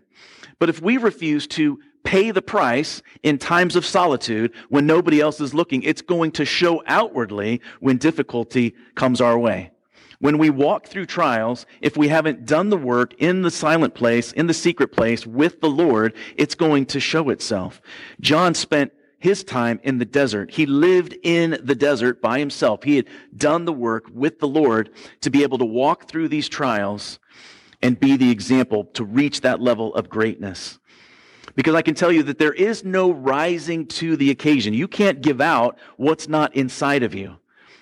[0.60, 5.40] But if we refuse to pay the price in times of solitude when nobody else
[5.40, 9.72] is looking, it's going to show outwardly when difficulty comes our way.
[10.20, 14.32] When we walk through trials, if we haven't done the work in the silent place,
[14.34, 17.82] in the secret place with the Lord, it's going to show itself.
[18.20, 18.92] John spent
[19.22, 20.52] his time in the desert.
[20.52, 22.84] He lived in the desert by himself.
[22.84, 23.08] He had
[23.38, 24.90] done the work with the Lord
[25.22, 27.20] to be able to walk through these trials
[27.84, 30.80] and be the example to reach that level of greatness.
[31.56, 34.74] Because I can tell you that there is no rising to the occasion.
[34.74, 37.38] You can't give out what's not inside of you.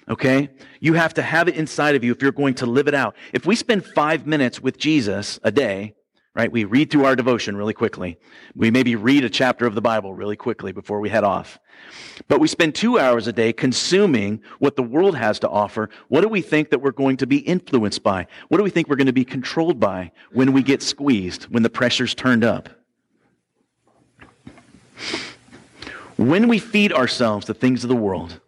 [0.10, 0.50] Okay?
[0.82, 3.16] You have to have it inside of you if you're going to live it out.
[3.32, 5.94] If we spend five minutes with Jesus a day,
[6.36, 6.52] right?
[6.52, 8.18] We read through our devotion really quickly.
[8.56, 11.60] We maybe read a chapter of the Bible really quickly before we head off.
[12.28, 15.90] But we spend two hours a day consuming what the world has to offer.
[16.08, 18.28] What do we think that we're going to be influenced by?
[18.50, 21.64] What do we think we're going to be controlled by when we get squeezed, when
[21.64, 22.70] the pressure's turned up?
[26.18, 28.42] When we feed ourselves the things of the world,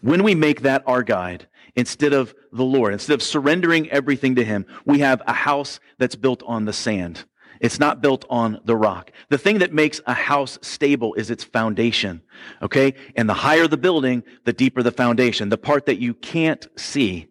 [0.00, 4.44] when we make that our guide, instead of the Lord, instead of surrendering everything to
[4.44, 7.24] Him, we have a house that's built on the sand.
[7.60, 9.12] It's not built on the rock.
[9.28, 12.22] The thing that makes a house stable is its foundation.
[12.60, 12.94] Okay?
[13.14, 17.28] And the higher the building, the deeper the foundation, the part that you can't see.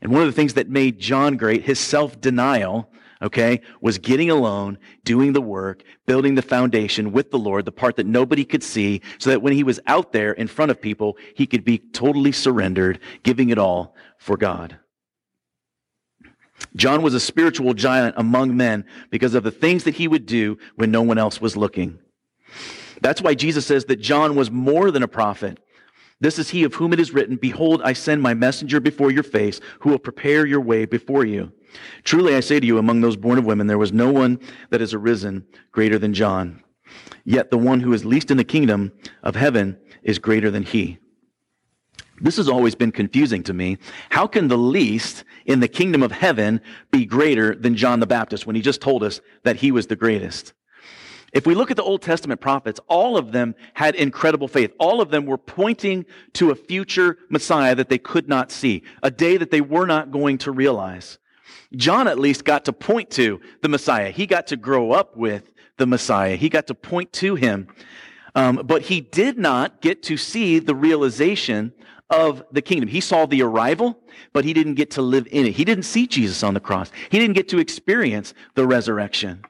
[0.00, 2.88] And one of the things that made John great, his self-denial,
[3.24, 7.96] okay, was getting alone, doing the work, building the foundation with the Lord, the part
[7.96, 11.16] that nobody could see, so that when he was out there in front of people,
[11.34, 14.78] he could be totally surrendered, giving it all for God.
[16.76, 20.58] John was a spiritual giant among men because of the things that he would do
[20.76, 21.98] when no one else was looking.
[23.00, 25.58] That's why Jesus says that John was more than a prophet.
[26.20, 29.22] This is he of whom it is written, Behold, I send my messenger before your
[29.22, 31.52] face, who will prepare your way before you.
[32.04, 34.38] Truly I say to you, among those born of women, there was no one
[34.70, 36.62] that has arisen greater than John.
[37.24, 40.98] Yet the one who is least in the kingdom of heaven is greater than he.
[42.20, 43.78] This has always been confusing to me.
[44.10, 46.60] How can the least in the kingdom of heaven
[46.90, 49.96] be greater than John the Baptist when he just told us that he was the
[49.96, 50.52] greatest?
[51.32, 54.72] If we look at the Old Testament prophets, all of them had incredible faith.
[54.78, 59.10] All of them were pointing to a future Messiah that they could not see, a
[59.10, 61.18] day that they were not going to realize.
[61.74, 64.10] John at least got to point to the Messiah.
[64.10, 66.36] He got to grow up with the Messiah.
[66.36, 67.68] He got to point to him.
[68.34, 71.72] Um, but he did not get to see the realization
[72.10, 72.88] of the kingdom.
[72.88, 73.98] He saw the arrival,
[74.32, 75.52] but he didn't get to live in it.
[75.52, 76.90] He didn't see Jesus on the cross.
[77.10, 79.44] He didn't get to experience the resurrection.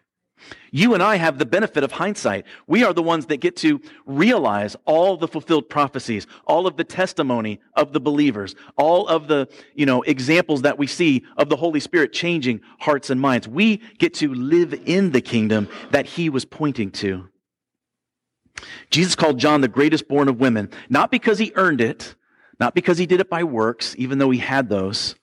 [0.77, 2.47] You and I have the benefit of hindsight.
[2.67, 6.83] We are the ones that get to realize all the fulfilled prophecies, all of the
[6.83, 11.55] testimony of the believers, all of the, you know, examples that we see of the
[11.55, 13.47] Holy Spirit changing hearts and minds.
[13.47, 17.29] We get to live in the kingdom that he was pointing to.
[18.91, 22.17] Jesus called John the greatest born of women, not because he earned it,
[22.59, 25.15] not because he did it by works, even though he had those,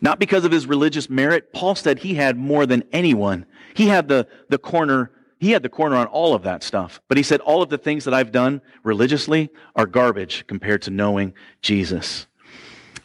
[0.00, 1.52] not because of his religious merit.
[1.52, 3.46] Paul said he had more than anyone.
[3.76, 7.00] He had the, the corner, he had the corner on all of that stuff.
[7.08, 10.90] But he said, all of the things that I've done religiously are garbage compared to
[10.90, 12.26] knowing Jesus.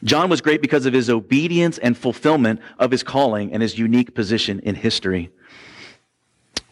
[0.03, 4.15] John was great because of his obedience and fulfillment of his calling and his unique
[4.15, 5.29] position in history.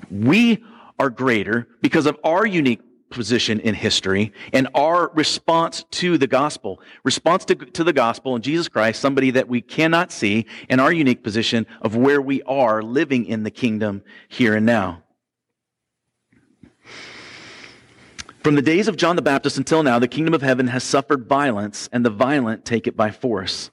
[0.10, 0.64] We
[0.98, 6.82] are greater because of our unique position in history and our response to the gospel.
[7.04, 10.92] Response to, to the gospel and Jesus Christ, somebody that we cannot see, and our
[10.92, 15.04] unique position of where we are living in the kingdom here and now.
[18.44, 21.28] From the days of John the Baptist until now, the kingdom of heaven has suffered
[21.28, 23.70] violence, and the violent take it by force.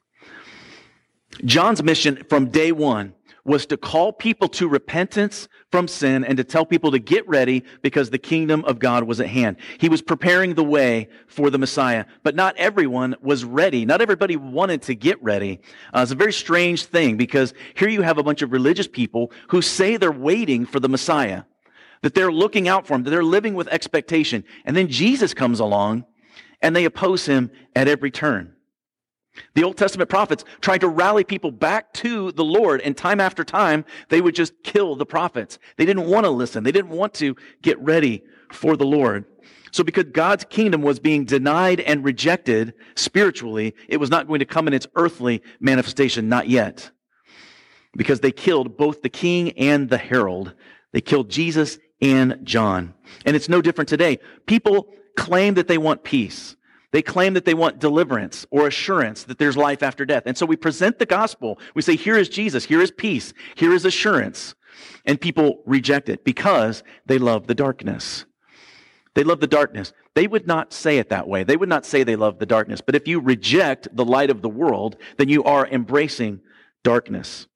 [1.45, 3.15] John's mission from day one
[3.47, 7.63] was to call people to repentance from sin and to tell people to get ready
[7.83, 9.57] because the kingdom of God was at hand.
[9.79, 13.85] He was preparing the way for the Messiah, but not everyone was ready.
[13.85, 15.61] Not everybody wanted to get ready.
[15.95, 19.31] Uh, it's a very strange thing because here you have a bunch of religious people
[19.49, 21.45] who say they're waiting for the Messiah,
[22.03, 24.45] that they're looking out for him, that they're living with expectation.
[24.65, 26.05] And then Jesus comes along
[26.61, 28.56] and they oppose him at every turn.
[29.55, 33.45] The Old Testament prophets tried to rally people back to the Lord, and time after
[33.45, 35.59] time, they would just kill the prophets.
[35.77, 36.65] They didn't want to listen.
[36.65, 38.23] They didn't want to get ready
[38.53, 39.25] for the Lord.
[39.73, 44.47] So because God's kingdom was being denied and rejected spiritually, it was not going to
[44.47, 46.91] come in its earthly manifestation, not yet.
[47.95, 50.55] Because they killed both the king and the herald.
[50.93, 52.95] They killed Jesus and John.
[53.25, 54.19] And it's no different today.
[54.47, 56.57] People claim that they want peace.
[56.93, 60.23] They claim that they want deliverance or assurance that there's life after death.
[60.27, 61.59] And so we present the gospel.
[61.75, 64.55] We say, here is Jesus, here is peace, here is assurance.
[65.05, 68.25] And people reject it because they love the darkness.
[69.15, 69.95] They love the darkness.
[70.15, 71.43] They would not say it that way.
[71.43, 72.83] They would not say they love the darkness.
[72.83, 76.41] But if you reject the light of the world, then you are embracing
[76.85, 77.47] darkness.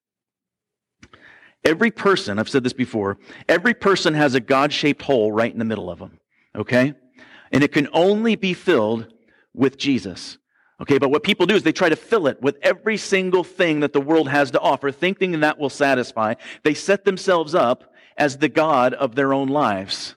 [1.65, 5.59] Every person, I've said this before, every person has a God shaped hole right in
[5.59, 6.19] the middle of them.
[6.57, 6.95] Okay?
[7.53, 9.13] And it can only be filled
[9.55, 10.39] with Jesus.
[10.81, 13.81] Okay, but what people do is they try to fill it with every single thing
[13.81, 16.35] that the world has to offer, thinking that will satisfy.
[16.65, 20.17] They set themselves up as the God of their own lives.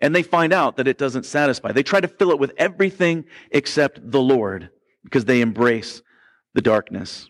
[0.00, 1.72] And they find out that it doesn't satisfy.
[1.72, 4.68] They try to fill it with everything except the Lord
[5.02, 6.02] because they embrace
[6.52, 7.28] the darkness.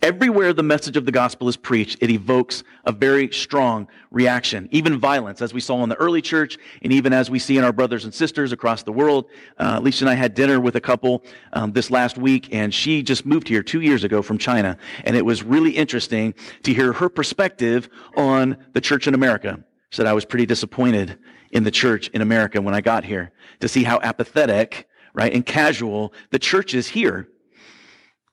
[0.00, 4.98] Everywhere the message of the gospel is preached, it evokes a very strong reaction, even
[4.98, 7.72] violence, as we saw in the early church, and even as we see in our
[7.72, 9.26] brothers and sisters across the world.
[9.58, 13.02] Uh, Alicia and I had dinner with a couple um, this last week, and she
[13.02, 16.92] just moved here two years ago from China, and it was really interesting to hear
[16.92, 19.58] her perspective on the church in America.
[19.90, 21.18] She said, I was pretty disappointed
[21.50, 25.44] in the church in America when I got here to see how apathetic, right, and
[25.44, 27.28] casual the church is here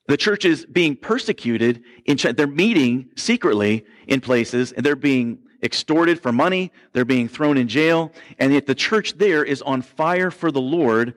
[0.08, 1.84] the church is being persecuted.
[2.06, 6.72] In, they're meeting secretly in places and they're being extorted for money.
[6.94, 8.12] They're being thrown in jail.
[8.38, 11.16] And yet the church there is on fire for the Lord.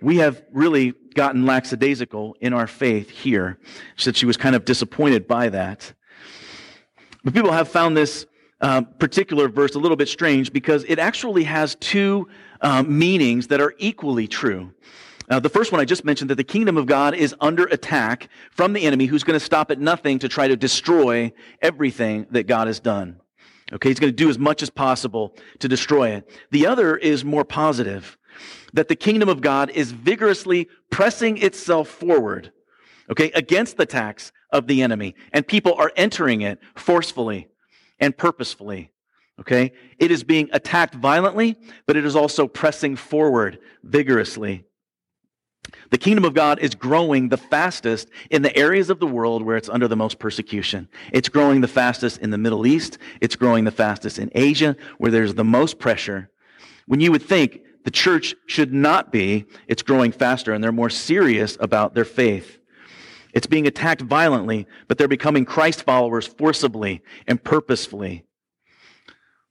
[0.00, 3.58] We have really gotten lackadaisical in our faith here.
[3.96, 5.92] She said she was kind of disappointed by that.
[7.24, 8.26] But people have found this
[8.60, 12.28] uh, particular verse a little bit strange because it actually has two
[12.60, 14.72] um, meanings that are equally true.
[15.30, 18.28] Now, the first one I just mentioned that the kingdom of God is under attack
[18.50, 22.46] from the enemy who's going to stop at nothing to try to destroy everything that
[22.46, 23.20] God has done.
[23.70, 26.30] Okay, he's going to do as much as possible to destroy it.
[26.50, 28.16] The other is more positive
[28.72, 32.52] that the kingdom of God is vigorously pressing itself forward,
[33.10, 35.14] okay, against the attacks of the enemy.
[35.32, 37.48] And people are entering it forcefully
[38.00, 38.92] and purposefully.
[39.40, 39.72] Okay?
[39.98, 44.64] It is being attacked violently, but it is also pressing forward vigorously.
[45.90, 49.56] The kingdom of God is growing the fastest in the areas of the world where
[49.56, 50.88] it's under the most persecution.
[51.12, 52.98] It's growing the fastest in the Middle East.
[53.20, 56.30] It's growing the fastest in Asia, where there's the most pressure.
[56.86, 60.90] When you would think the church should not be, it's growing faster and they're more
[60.90, 62.58] serious about their faith.
[63.32, 68.24] It's being attacked violently, but they're becoming Christ followers forcibly and purposefully.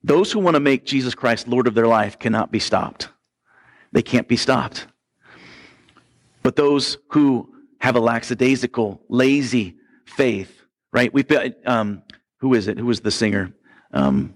[0.03, 3.09] Those who want to make Jesus Christ Lord of their life cannot be stopped.
[3.91, 4.87] They can't be stopped.
[6.47, 9.75] But those who have a lackadaisical, lazy
[10.05, 10.61] faith,
[10.93, 11.13] right?
[11.13, 12.03] We've been, um,
[12.37, 12.77] who is it?
[12.77, 13.51] Who was the singer?
[13.91, 14.33] Um,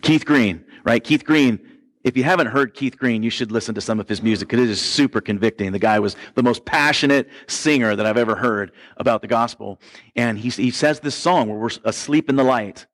[0.00, 1.04] Keith Green, right?
[1.04, 1.60] Keith Green
[2.04, 4.48] if you haven't heard Keith Green, you should listen to some of his music.
[4.48, 5.72] Because it is super convicting.
[5.72, 9.78] The guy was the most passionate singer that I've ever heard about the gospel.
[10.16, 12.86] And he, he says this song where we're asleep in the light.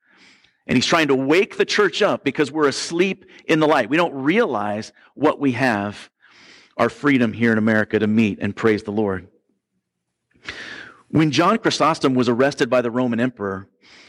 [0.67, 3.89] And he's trying to wake the church up because we're asleep in the light.
[3.89, 6.11] We don't realize what we have,
[6.81, 9.29] our freedom here in America to meet and praise the Lord.
[11.09, 13.69] When John Chrysostom was arrested by the Roman emperor,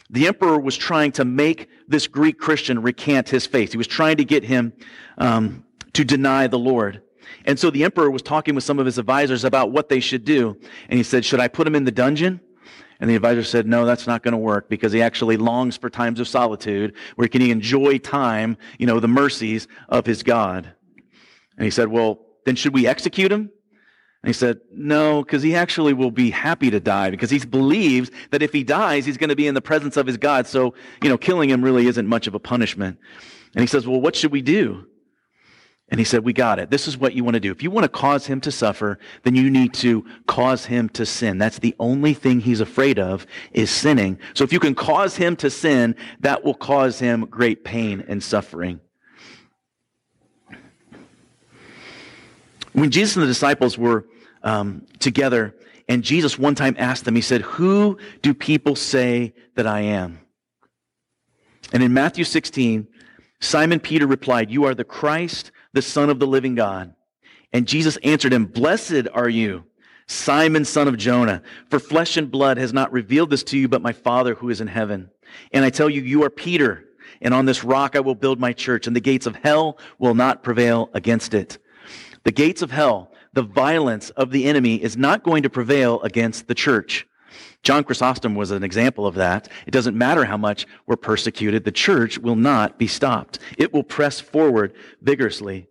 [0.10, 3.72] the emperor was trying to make this Greek Christian recant his faith.
[3.72, 4.72] He was trying to get him
[5.18, 7.02] um, to deny the Lord.
[7.44, 10.24] And so the emperor was talking with some of his advisors about what they should
[10.24, 10.58] do.
[10.88, 12.40] And he said, Should I put him in the dungeon?
[13.02, 15.90] And the advisor said, No, that's not going to work because he actually longs for
[15.90, 20.72] times of solitude where he can enjoy time, you know, the mercies of his God.
[21.58, 23.52] And he said, Well, then should we execute him?
[24.24, 28.12] And he said, No, because he actually will be happy to die because he believes
[28.30, 30.46] that if he dies, he's going to be in the presence of his God.
[30.48, 33.00] So, you know, killing him really isn't much of a punishment.
[33.56, 34.86] And he says, Well, what should we do?
[35.90, 36.70] And he said, We got it.
[36.70, 37.52] This is what you want to do.
[37.52, 41.06] If you want to cause him to suffer, then you need to cause him to
[41.06, 41.40] sin.
[41.40, 44.20] That's the only thing he's afraid of is sinning.
[44.36, 48.24] So if you can cause him to sin, that will cause him great pain and
[48.24, 48.80] suffering.
[52.74, 54.06] When Jesus and the disciples were
[54.44, 55.56] um, together,
[55.88, 60.20] and Jesus one time asked them, He said, Who do people say that I am?
[61.74, 62.88] And in Matthew 16,
[63.40, 66.94] Simon Peter replied, You are the Christ, the Son of the living God.
[67.54, 69.66] And Jesus answered him, Blessed are you,
[70.08, 73.82] Simon, son of Jonah, for flesh and blood has not revealed this to you, but
[73.82, 75.10] my Father who is in heaven.
[75.52, 76.86] And I tell you, you are Peter,
[77.22, 80.16] and on this rock I will build my church, and the gates of hell will
[80.16, 81.58] not prevail against it.
[82.24, 86.48] The gates of hell, the violence of the enemy is not going to prevail against
[86.48, 87.08] the church.
[87.64, 89.48] John Chrysostom was an example of that.
[89.68, 93.40] It doesn't matter how much we're persecuted, the church will not be stopped.
[93.58, 95.68] It will press forward vigorously.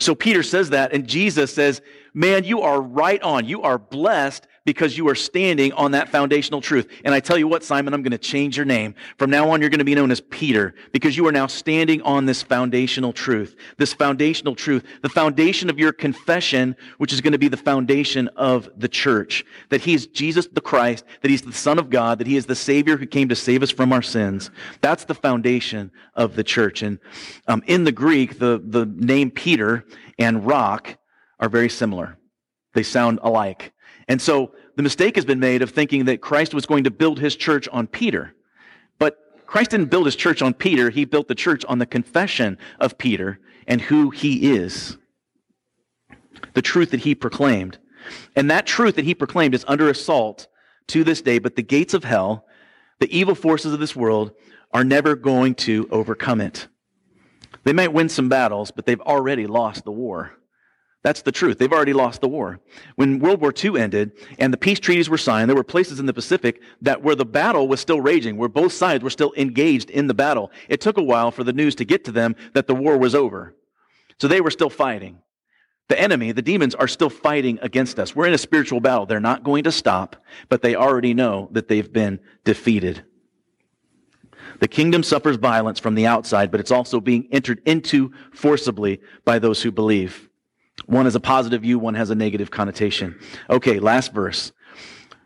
[0.00, 1.80] So Peter says that, and Jesus says,
[2.14, 3.46] Man, you are right on.
[3.46, 6.88] You are blessed because you are standing on that foundational truth.
[7.02, 8.94] And I tell you what, Simon, I'm going to change your name.
[9.16, 12.02] From now on, you're going to be known as Peter because you are now standing
[12.02, 13.56] on this foundational truth.
[13.78, 18.28] This foundational truth, the foundation of your confession, which is going to be the foundation
[18.36, 19.42] of the church.
[19.70, 22.44] That he is Jesus the Christ, that he's the Son of God, that he is
[22.44, 24.50] the Savior who came to save us from our sins.
[24.82, 26.82] That's the foundation of the church.
[26.82, 26.98] And
[27.46, 29.86] um, in the Greek, the, the name Peter
[30.18, 30.98] and rock
[31.40, 32.18] are very similar.
[32.74, 33.72] They sound alike.
[34.08, 37.18] And so the mistake has been made of thinking that Christ was going to build
[37.18, 38.34] his church on Peter.
[38.98, 40.90] But Christ didn't build his church on Peter.
[40.90, 44.96] He built the church on the confession of Peter and who he is.
[46.54, 47.78] The truth that he proclaimed.
[48.34, 50.46] And that truth that he proclaimed is under assault
[50.88, 52.46] to this day, but the gates of hell,
[52.98, 54.32] the evil forces of this world,
[54.72, 56.68] are never going to overcome it.
[57.64, 60.37] They might win some battles, but they've already lost the war.
[61.08, 61.56] That's the truth.
[61.56, 62.60] They've already lost the war.
[62.96, 66.04] When World War II ended and the peace treaties were signed, there were places in
[66.04, 69.88] the Pacific that where the battle was still raging, where both sides were still engaged
[69.88, 70.50] in the battle.
[70.68, 73.14] It took a while for the news to get to them that the war was
[73.14, 73.56] over.
[74.20, 75.20] So they were still fighting.
[75.88, 78.14] The enemy, the demons, are still fighting against us.
[78.14, 79.06] We're in a spiritual battle.
[79.06, 80.14] They're not going to stop,
[80.50, 83.02] but they already know that they've been defeated.
[84.60, 89.38] The kingdom suffers violence from the outside, but it's also being entered into forcibly by
[89.38, 90.27] those who believe.
[90.86, 93.18] One has a positive view, one has a negative connotation.
[93.50, 94.52] Okay, last verse.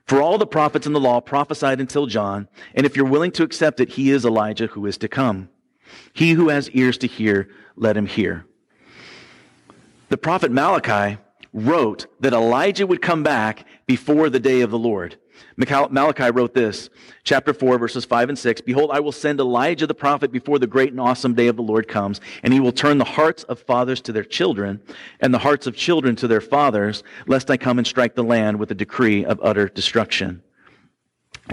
[0.06, 3.42] For all the prophets in the law prophesied until John, and if you're willing to
[3.42, 5.48] accept it, he is Elijah who is to come.
[6.12, 8.46] He who has ears to hear, let him hear.
[10.08, 11.18] The prophet Malachi
[11.52, 15.16] wrote that Elijah would come back before the day of the Lord.
[15.56, 16.90] Malachi wrote this,
[17.24, 20.66] chapter 4, verses 5 and 6 Behold, I will send Elijah the prophet before the
[20.66, 23.60] great and awesome day of the Lord comes, and he will turn the hearts of
[23.60, 24.80] fathers to their children,
[25.20, 28.58] and the hearts of children to their fathers, lest I come and strike the land
[28.58, 30.42] with a decree of utter destruction.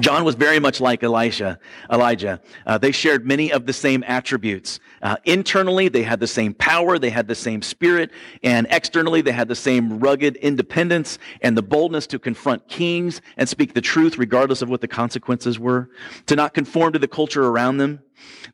[0.02, 1.60] John was very much like Elisha,
[1.92, 2.42] Elijah.
[2.66, 4.80] Uh, they shared many of the same attributes.
[5.02, 8.12] Uh, internally, they had the same power, they had the same spirit,
[8.44, 13.48] and externally, they had the same rugged independence and the boldness to confront kings and
[13.48, 15.90] speak the truth regardless of what the consequences were,
[16.26, 18.00] to not conform to the culture around them.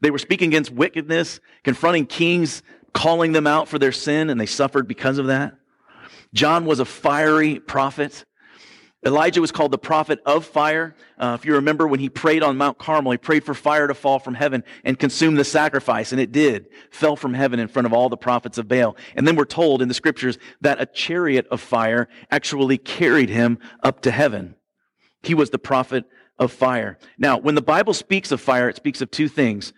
[0.01, 4.45] They were speaking against wickedness, confronting kings, calling them out for their sin, and they
[4.45, 5.55] suffered because of that.
[6.33, 8.25] John was a fiery prophet
[9.05, 10.95] Elijah was called the prophet of fire.
[11.19, 13.93] Uh, if you remember when he prayed on Mount Carmel, he prayed for fire to
[13.93, 16.65] fall from heaven and consume the sacrifice, and it did.
[16.89, 18.97] Fell from heaven in front of all the prophets of Baal.
[19.15, 23.59] And then we're told in the scriptures that a chariot of fire actually carried him
[23.83, 24.55] up to heaven.
[25.21, 26.05] He was the prophet
[26.39, 26.97] of fire.
[27.19, 29.71] Now, when the Bible speaks of fire, it speaks of two things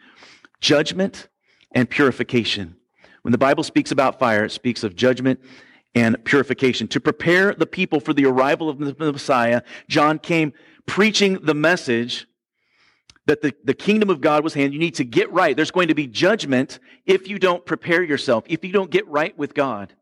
[0.62, 1.28] judgment
[1.74, 2.78] and purification.
[3.24, 5.42] When the Bible speaks about fire, it speaks of judgment
[5.98, 6.88] and purification.
[6.90, 10.54] To prepare the people for the arrival of the Messiah, John came
[10.86, 12.28] preaching the message
[13.26, 14.74] that the, the kingdom of God was hand.
[14.74, 15.56] You need to get right.
[15.56, 19.36] There's going to be judgment if you don't prepare yourself, if you don't get right
[19.38, 19.94] with God.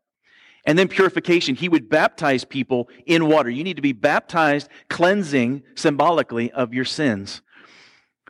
[0.66, 1.54] And then purification.
[1.54, 3.48] He would baptize people in water.
[3.48, 7.40] You need to be baptized, cleansing symbolically of your sins.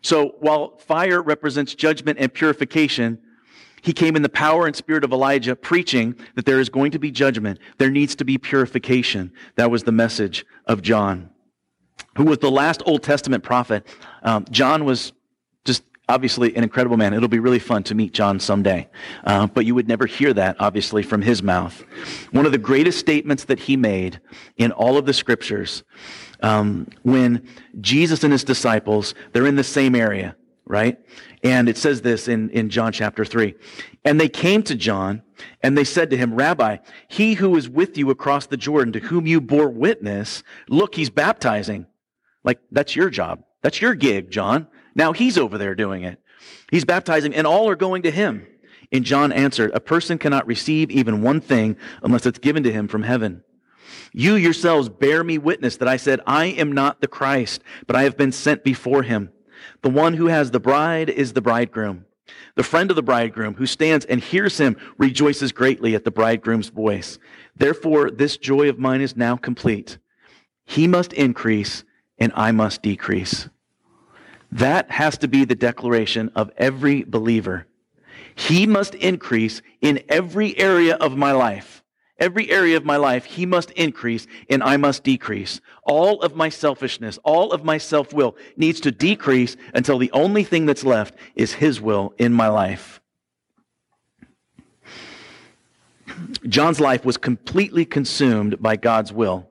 [0.03, 3.19] So while fire represents judgment and purification,
[3.87, 6.99] he came in the power and spirit of Elijah, preaching that there is going to
[6.99, 7.61] be judgment.
[7.79, 9.33] There needs to be purification.
[9.55, 11.31] That was the message of John,
[12.17, 13.87] who was the last Old Testament prophet.
[14.25, 15.13] Um, John was
[15.65, 17.15] just obviously an incredible man.
[17.15, 18.89] It'll be really fun to meet John someday.
[19.23, 21.85] Uh, but you would never hear that, obviously, from his mouth.
[22.33, 24.21] One of the greatest statements that he made
[24.57, 25.85] in all of the scriptures,
[26.43, 27.47] um, when
[27.81, 30.35] Jesus and his disciples, they're in the same area,
[30.65, 30.99] right?
[31.43, 33.55] And it says this in, in John chapter 3.
[34.05, 35.23] And they came to John
[35.63, 36.79] and they said to him, Rabbi,
[37.09, 41.11] he who is with you across the Jordan, to whom you bore witness, look, he's
[41.11, 41.87] baptizing.
[42.45, 43.43] Like, that's your job.
[43.63, 44.69] That's your gig, John.
[44.95, 46.21] Now he's over there doing it.
[46.71, 48.47] He's baptizing and all are going to him.
[48.93, 52.89] And John answered, A person cannot receive even one thing unless it's given to him
[52.89, 53.43] from heaven.
[54.13, 58.05] You yourselves bear me witness that I said, I am not the Christ, but I
[58.05, 59.31] have been sent before him.
[59.87, 62.07] The one who has the bride is the bridegroom.
[62.57, 66.71] The friend of the bridegroom who stands and hears him rejoices greatly at the bridegroom's
[66.71, 67.21] voice.
[67.55, 69.99] Therefore, this joy of mine is now complete.
[70.65, 71.85] He must increase
[72.19, 73.49] and I must decrease.
[74.51, 77.69] That has to be the declaration of every believer.
[78.35, 81.76] He must increase in every area of my life.
[82.19, 85.61] Every area of my life, he must increase and I must decrease.
[85.83, 90.43] All of my selfishness, all of my self will needs to decrease until the only
[90.43, 93.01] thing that's left is his will in my life.
[96.49, 99.51] John's life was completely consumed by God's will.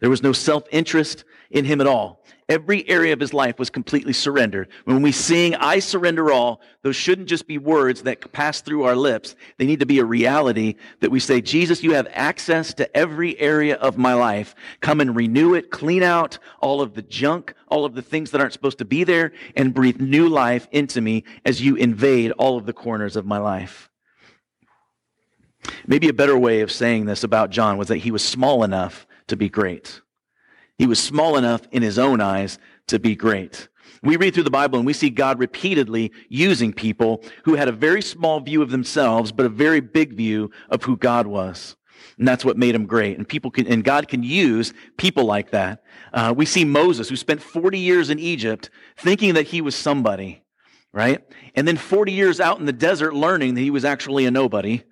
[0.00, 2.24] There was no self interest in him at all.
[2.48, 4.68] Every area of his life was completely surrendered.
[4.84, 8.94] When we sing, I surrender all, those shouldn't just be words that pass through our
[8.94, 9.34] lips.
[9.58, 13.36] They need to be a reality that we say, Jesus, you have access to every
[13.40, 14.54] area of my life.
[14.80, 18.40] Come and renew it, clean out all of the junk, all of the things that
[18.40, 22.56] aren't supposed to be there, and breathe new life into me as you invade all
[22.56, 23.90] of the corners of my life.
[25.84, 29.04] Maybe a better way of saying this about John was that he was small enough
[29.26, 30.00] to be great.
[30.78, 32.58] He was small enough in his own eyes
[32.88, 33.68] to be great.
[34.02, 37.72] We read through the Bible and we see God repeatedly using people who had a
[37.72, 41.76] very small view of themselves, but a very big view of who God was.
[42.18, 43.16] And that's what made him great.
[43.16, 45.82] And people can, and God can use people like that.
[46.12, 50.42] Uh, we see Moses, who spent 40 years in Egypt thinking that he was somebody,
[50.92, 51.24] right?
[51.54, 54.82] And then 40 years out in the desert learning that he was actually a nobody.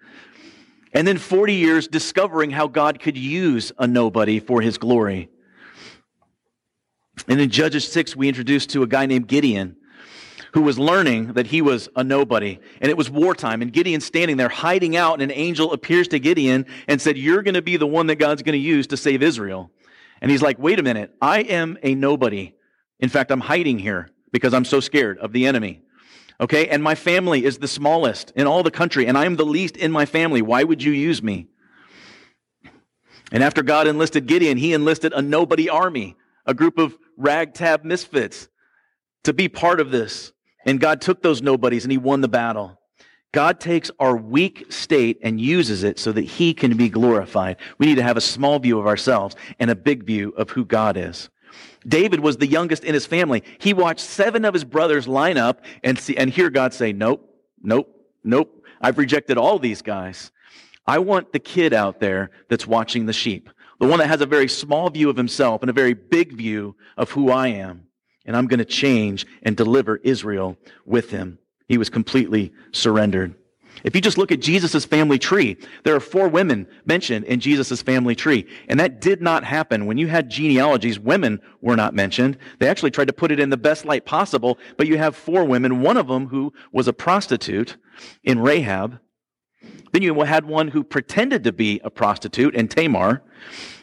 [0.93, 5.28] And then 40 years discovering how God could use a nobody for his glory.
[7.28, 9.76] And in Judges 6, we introduced to a guy named Gideon
[10.54, 12.60] who was learning that he was a nobody.
[12.80, 13.60] And it was wartime.
[13.60, 17.42] And Gideon's standing there hiding out, and an angel appears to Gideon and said, You're
[17.42, 19.72] going to be the one that God's going to use to save Israel.
[20.22, 21.12] And he's like, Wait a minute.
[21.20, 22.54] I am a nobody.
[23.00, 25.82] In fact, I'm hiding here because I'm so scared of the enemy.
[26.40, 26.68] Okay?
[26.68, 29.76] And my family is the smallest in all the country, and I am the least
[29.76, 30.40] in my family.
[30.40, 31.48] Why would you use me?
[33.32, 38.48] And after God enlisted Gideon, he enlisted a nobody army, a group of ragtag misfits
[39.24, 40.32] to be part of this.
[40.66, 42.78] And God took those nobodies and he won the battle.
[43.32, 47.56] God takes our weak state and uses it so that he can be glorified.
[47.78, 50.64] We need to have a small view of ourselves and a big view of who
[50.64, 51.30] God is.
[51.86, 53.42] David was the youngest in his family.
[53.58, 57.28] He watched seven of his brothers line up and see, and hear God say, nope,
[57.60, 57.88] nope,
[58.22, 58.64] nope.
[58.80, 60.30] I've rejected all these guys.
[60.86, 63.50] I want the kid out there that's watching the sheep
[63.80, 66.76] the one that has a very small view of himself and a very big view
[66.96, 67.86] of who I am.
[68.26, 70.56] And I'm going to change and deliver Israel
[70.86, 71.38] with him.
[71.68, 73.34] He was completely surrendered.
[73.82, 77.82] If you just look at Jesus' family tree, there are four women mentioned in Jesus'
[77.82, 78.46] family tree.
[78.68, 79.86] And that did not happen.
[79.86, 82.38] When you had genealogies, women were not mentioned.
[82.60, 85.44] They actually tried to put it in the best light possible, but you have four
[85.44, 87.76] women, one of them who was a prostitute
[88.22, 89.00] in Rahab.
[89.92, 93.22] Then you had one who pretended to be a prostitute in Tamar.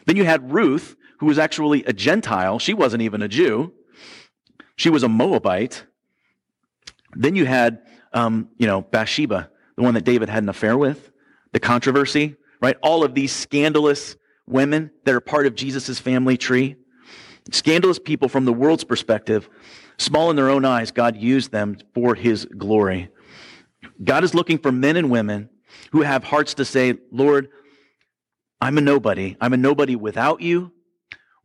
[0.06, 2.58] Then you had Ruth, who was actually a Gentile.
[2.58, 3.72] She wasn't even a Jew.
[4.76, 5.84] She was a Moabite.
[7.14, 11.12] Then you had, um, you know, Bathsheba, the one that David had an affair with,
[11.52, 12.76] the controversy, right?
[12.82, 14.16] All of these scandalous
[14.46, 16.76] women that are part of Jesus' family tree.
[17.50, 19.48] Scandalous people from the world's perspective,
[19.98, 23.08] small in their own eyes, God used them for his glory.
[24.02, 25.48] God is looking for men and women
[25.90, 27.48] who have hearts to say, Lord,
[28.60, 29.36] I'm a nobody.
[29.40, 30.72] I'm a nobody without you.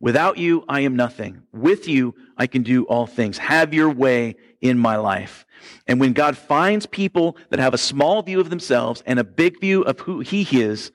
[0.00, 1.42] Without you, I am nothing.
[1.52, 3.38] With you, I can do all things.
[3.38, 5.44] Have your way in my life.
[5.88, 9.60] And when God finds people that have a small view of themselves and a big
[9.60, 10.92] view of who he is,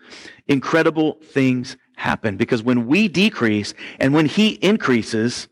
[0.47, 2.38] incredible things happen.
[2.38, 5.49] Because when we decrease and when he increases,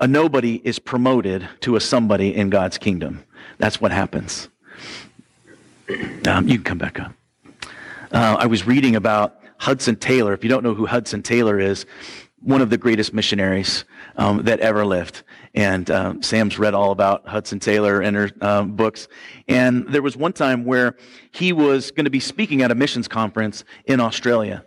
[0.00, 3.24] a nobody is promoted to a somebody in God's kingdom.
[3.58, 4.48] That's what happens.
[6.26, 7.12] Um, you can come back up.
[8.12, 10.32] Uh, I was reading about Hudson Taylor.
[10.32, 11.86] If you don't know who Hudson Taylor is,
[12.40, 13.84] one of the greatest missionaries
[14.16, 15.22] um, that ever lived.
[15.54, 19.08] And um, Sam's read all about Hudson Taylor in her um, books.
[19.48, 20.96] And there was one time where
[21.32, 24.64] he was going to be speaking at a missions conference in Australia.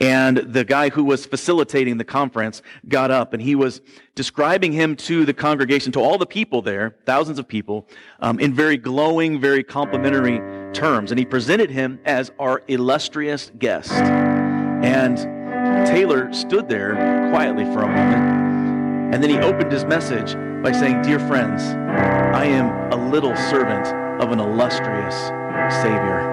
[0.00, 3.80] And the guy who was facilitating the conference got up and he was
[4.14, 7.88] describing him to the congregation, to all the people there, thousands of people,
[8.20, 10.40] um, in very glowing, very complimentary
[10.72, 11.12] terms.
[11.12, 13.92] And he presented him as our illustrious guest.
[13.92, 15.18] And
[15.86, 16.94] Taylor stood there
[17.30, 22.46] quietly for a moment, and then he opened his message by saying, Dear friends, I
[22.46, 23.86] am a little servant
[24.22, 25.14] of an illustrious
[25.82, 26.31] Savior.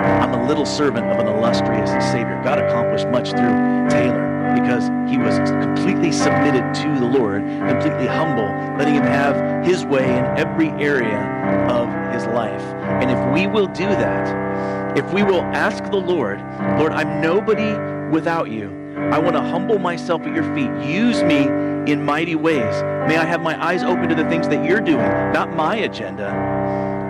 [0.00, 2.40] I'm a little servant of an illustrious Savior.
[2.42, 8.48] God accomplished much through Taylor because he was completely submitted to the Lord, completely humble,
[8.78, 11.20] letting him have his way in every area
[11.68, 12.62] of his life.
[13.00, 16.40] And if we will do that, if we will ask the Lord,
[16.78, 17.74] Lord, I'm nobody
[18.10, 18.76] without you.
[19.12, 20.70] I want to humble myself at your feet.
[20.84, 21.46] Use me
[21.90, 22.82] in mighty ways.
[23.08, 26.59] May I have my eyes open to the things that you're doing, not my agenda.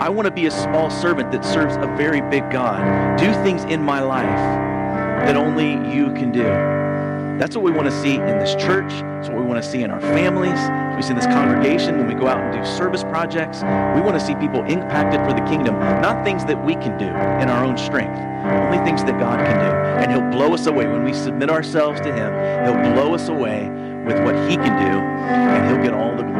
[0.00, 3.18] I want to be a small servant that serves a very big God.
[3.18, 6.44] Do things in my life that only you can do.
[7.38, 8.88] That's what we want to see in this church.
[8.88, 10.58] That's what we want to see in our families.
[10.96, 13.60] We see in this congregation when we go out and do service projects.
[13.60, 17.08] We want to see people impacted for the kingdom, not things that we can do
[17.42, 18.18] in our own strength,
[18.64, 20.02] only things that God can do.
[20.02, 20.86] And He'll blow us away.
[20.86, 22.32] When we submit ourselves to Him,
[22.64, 23.68] He'll blow us away
[24.06, 26.30] with what He can do, and He'll get all the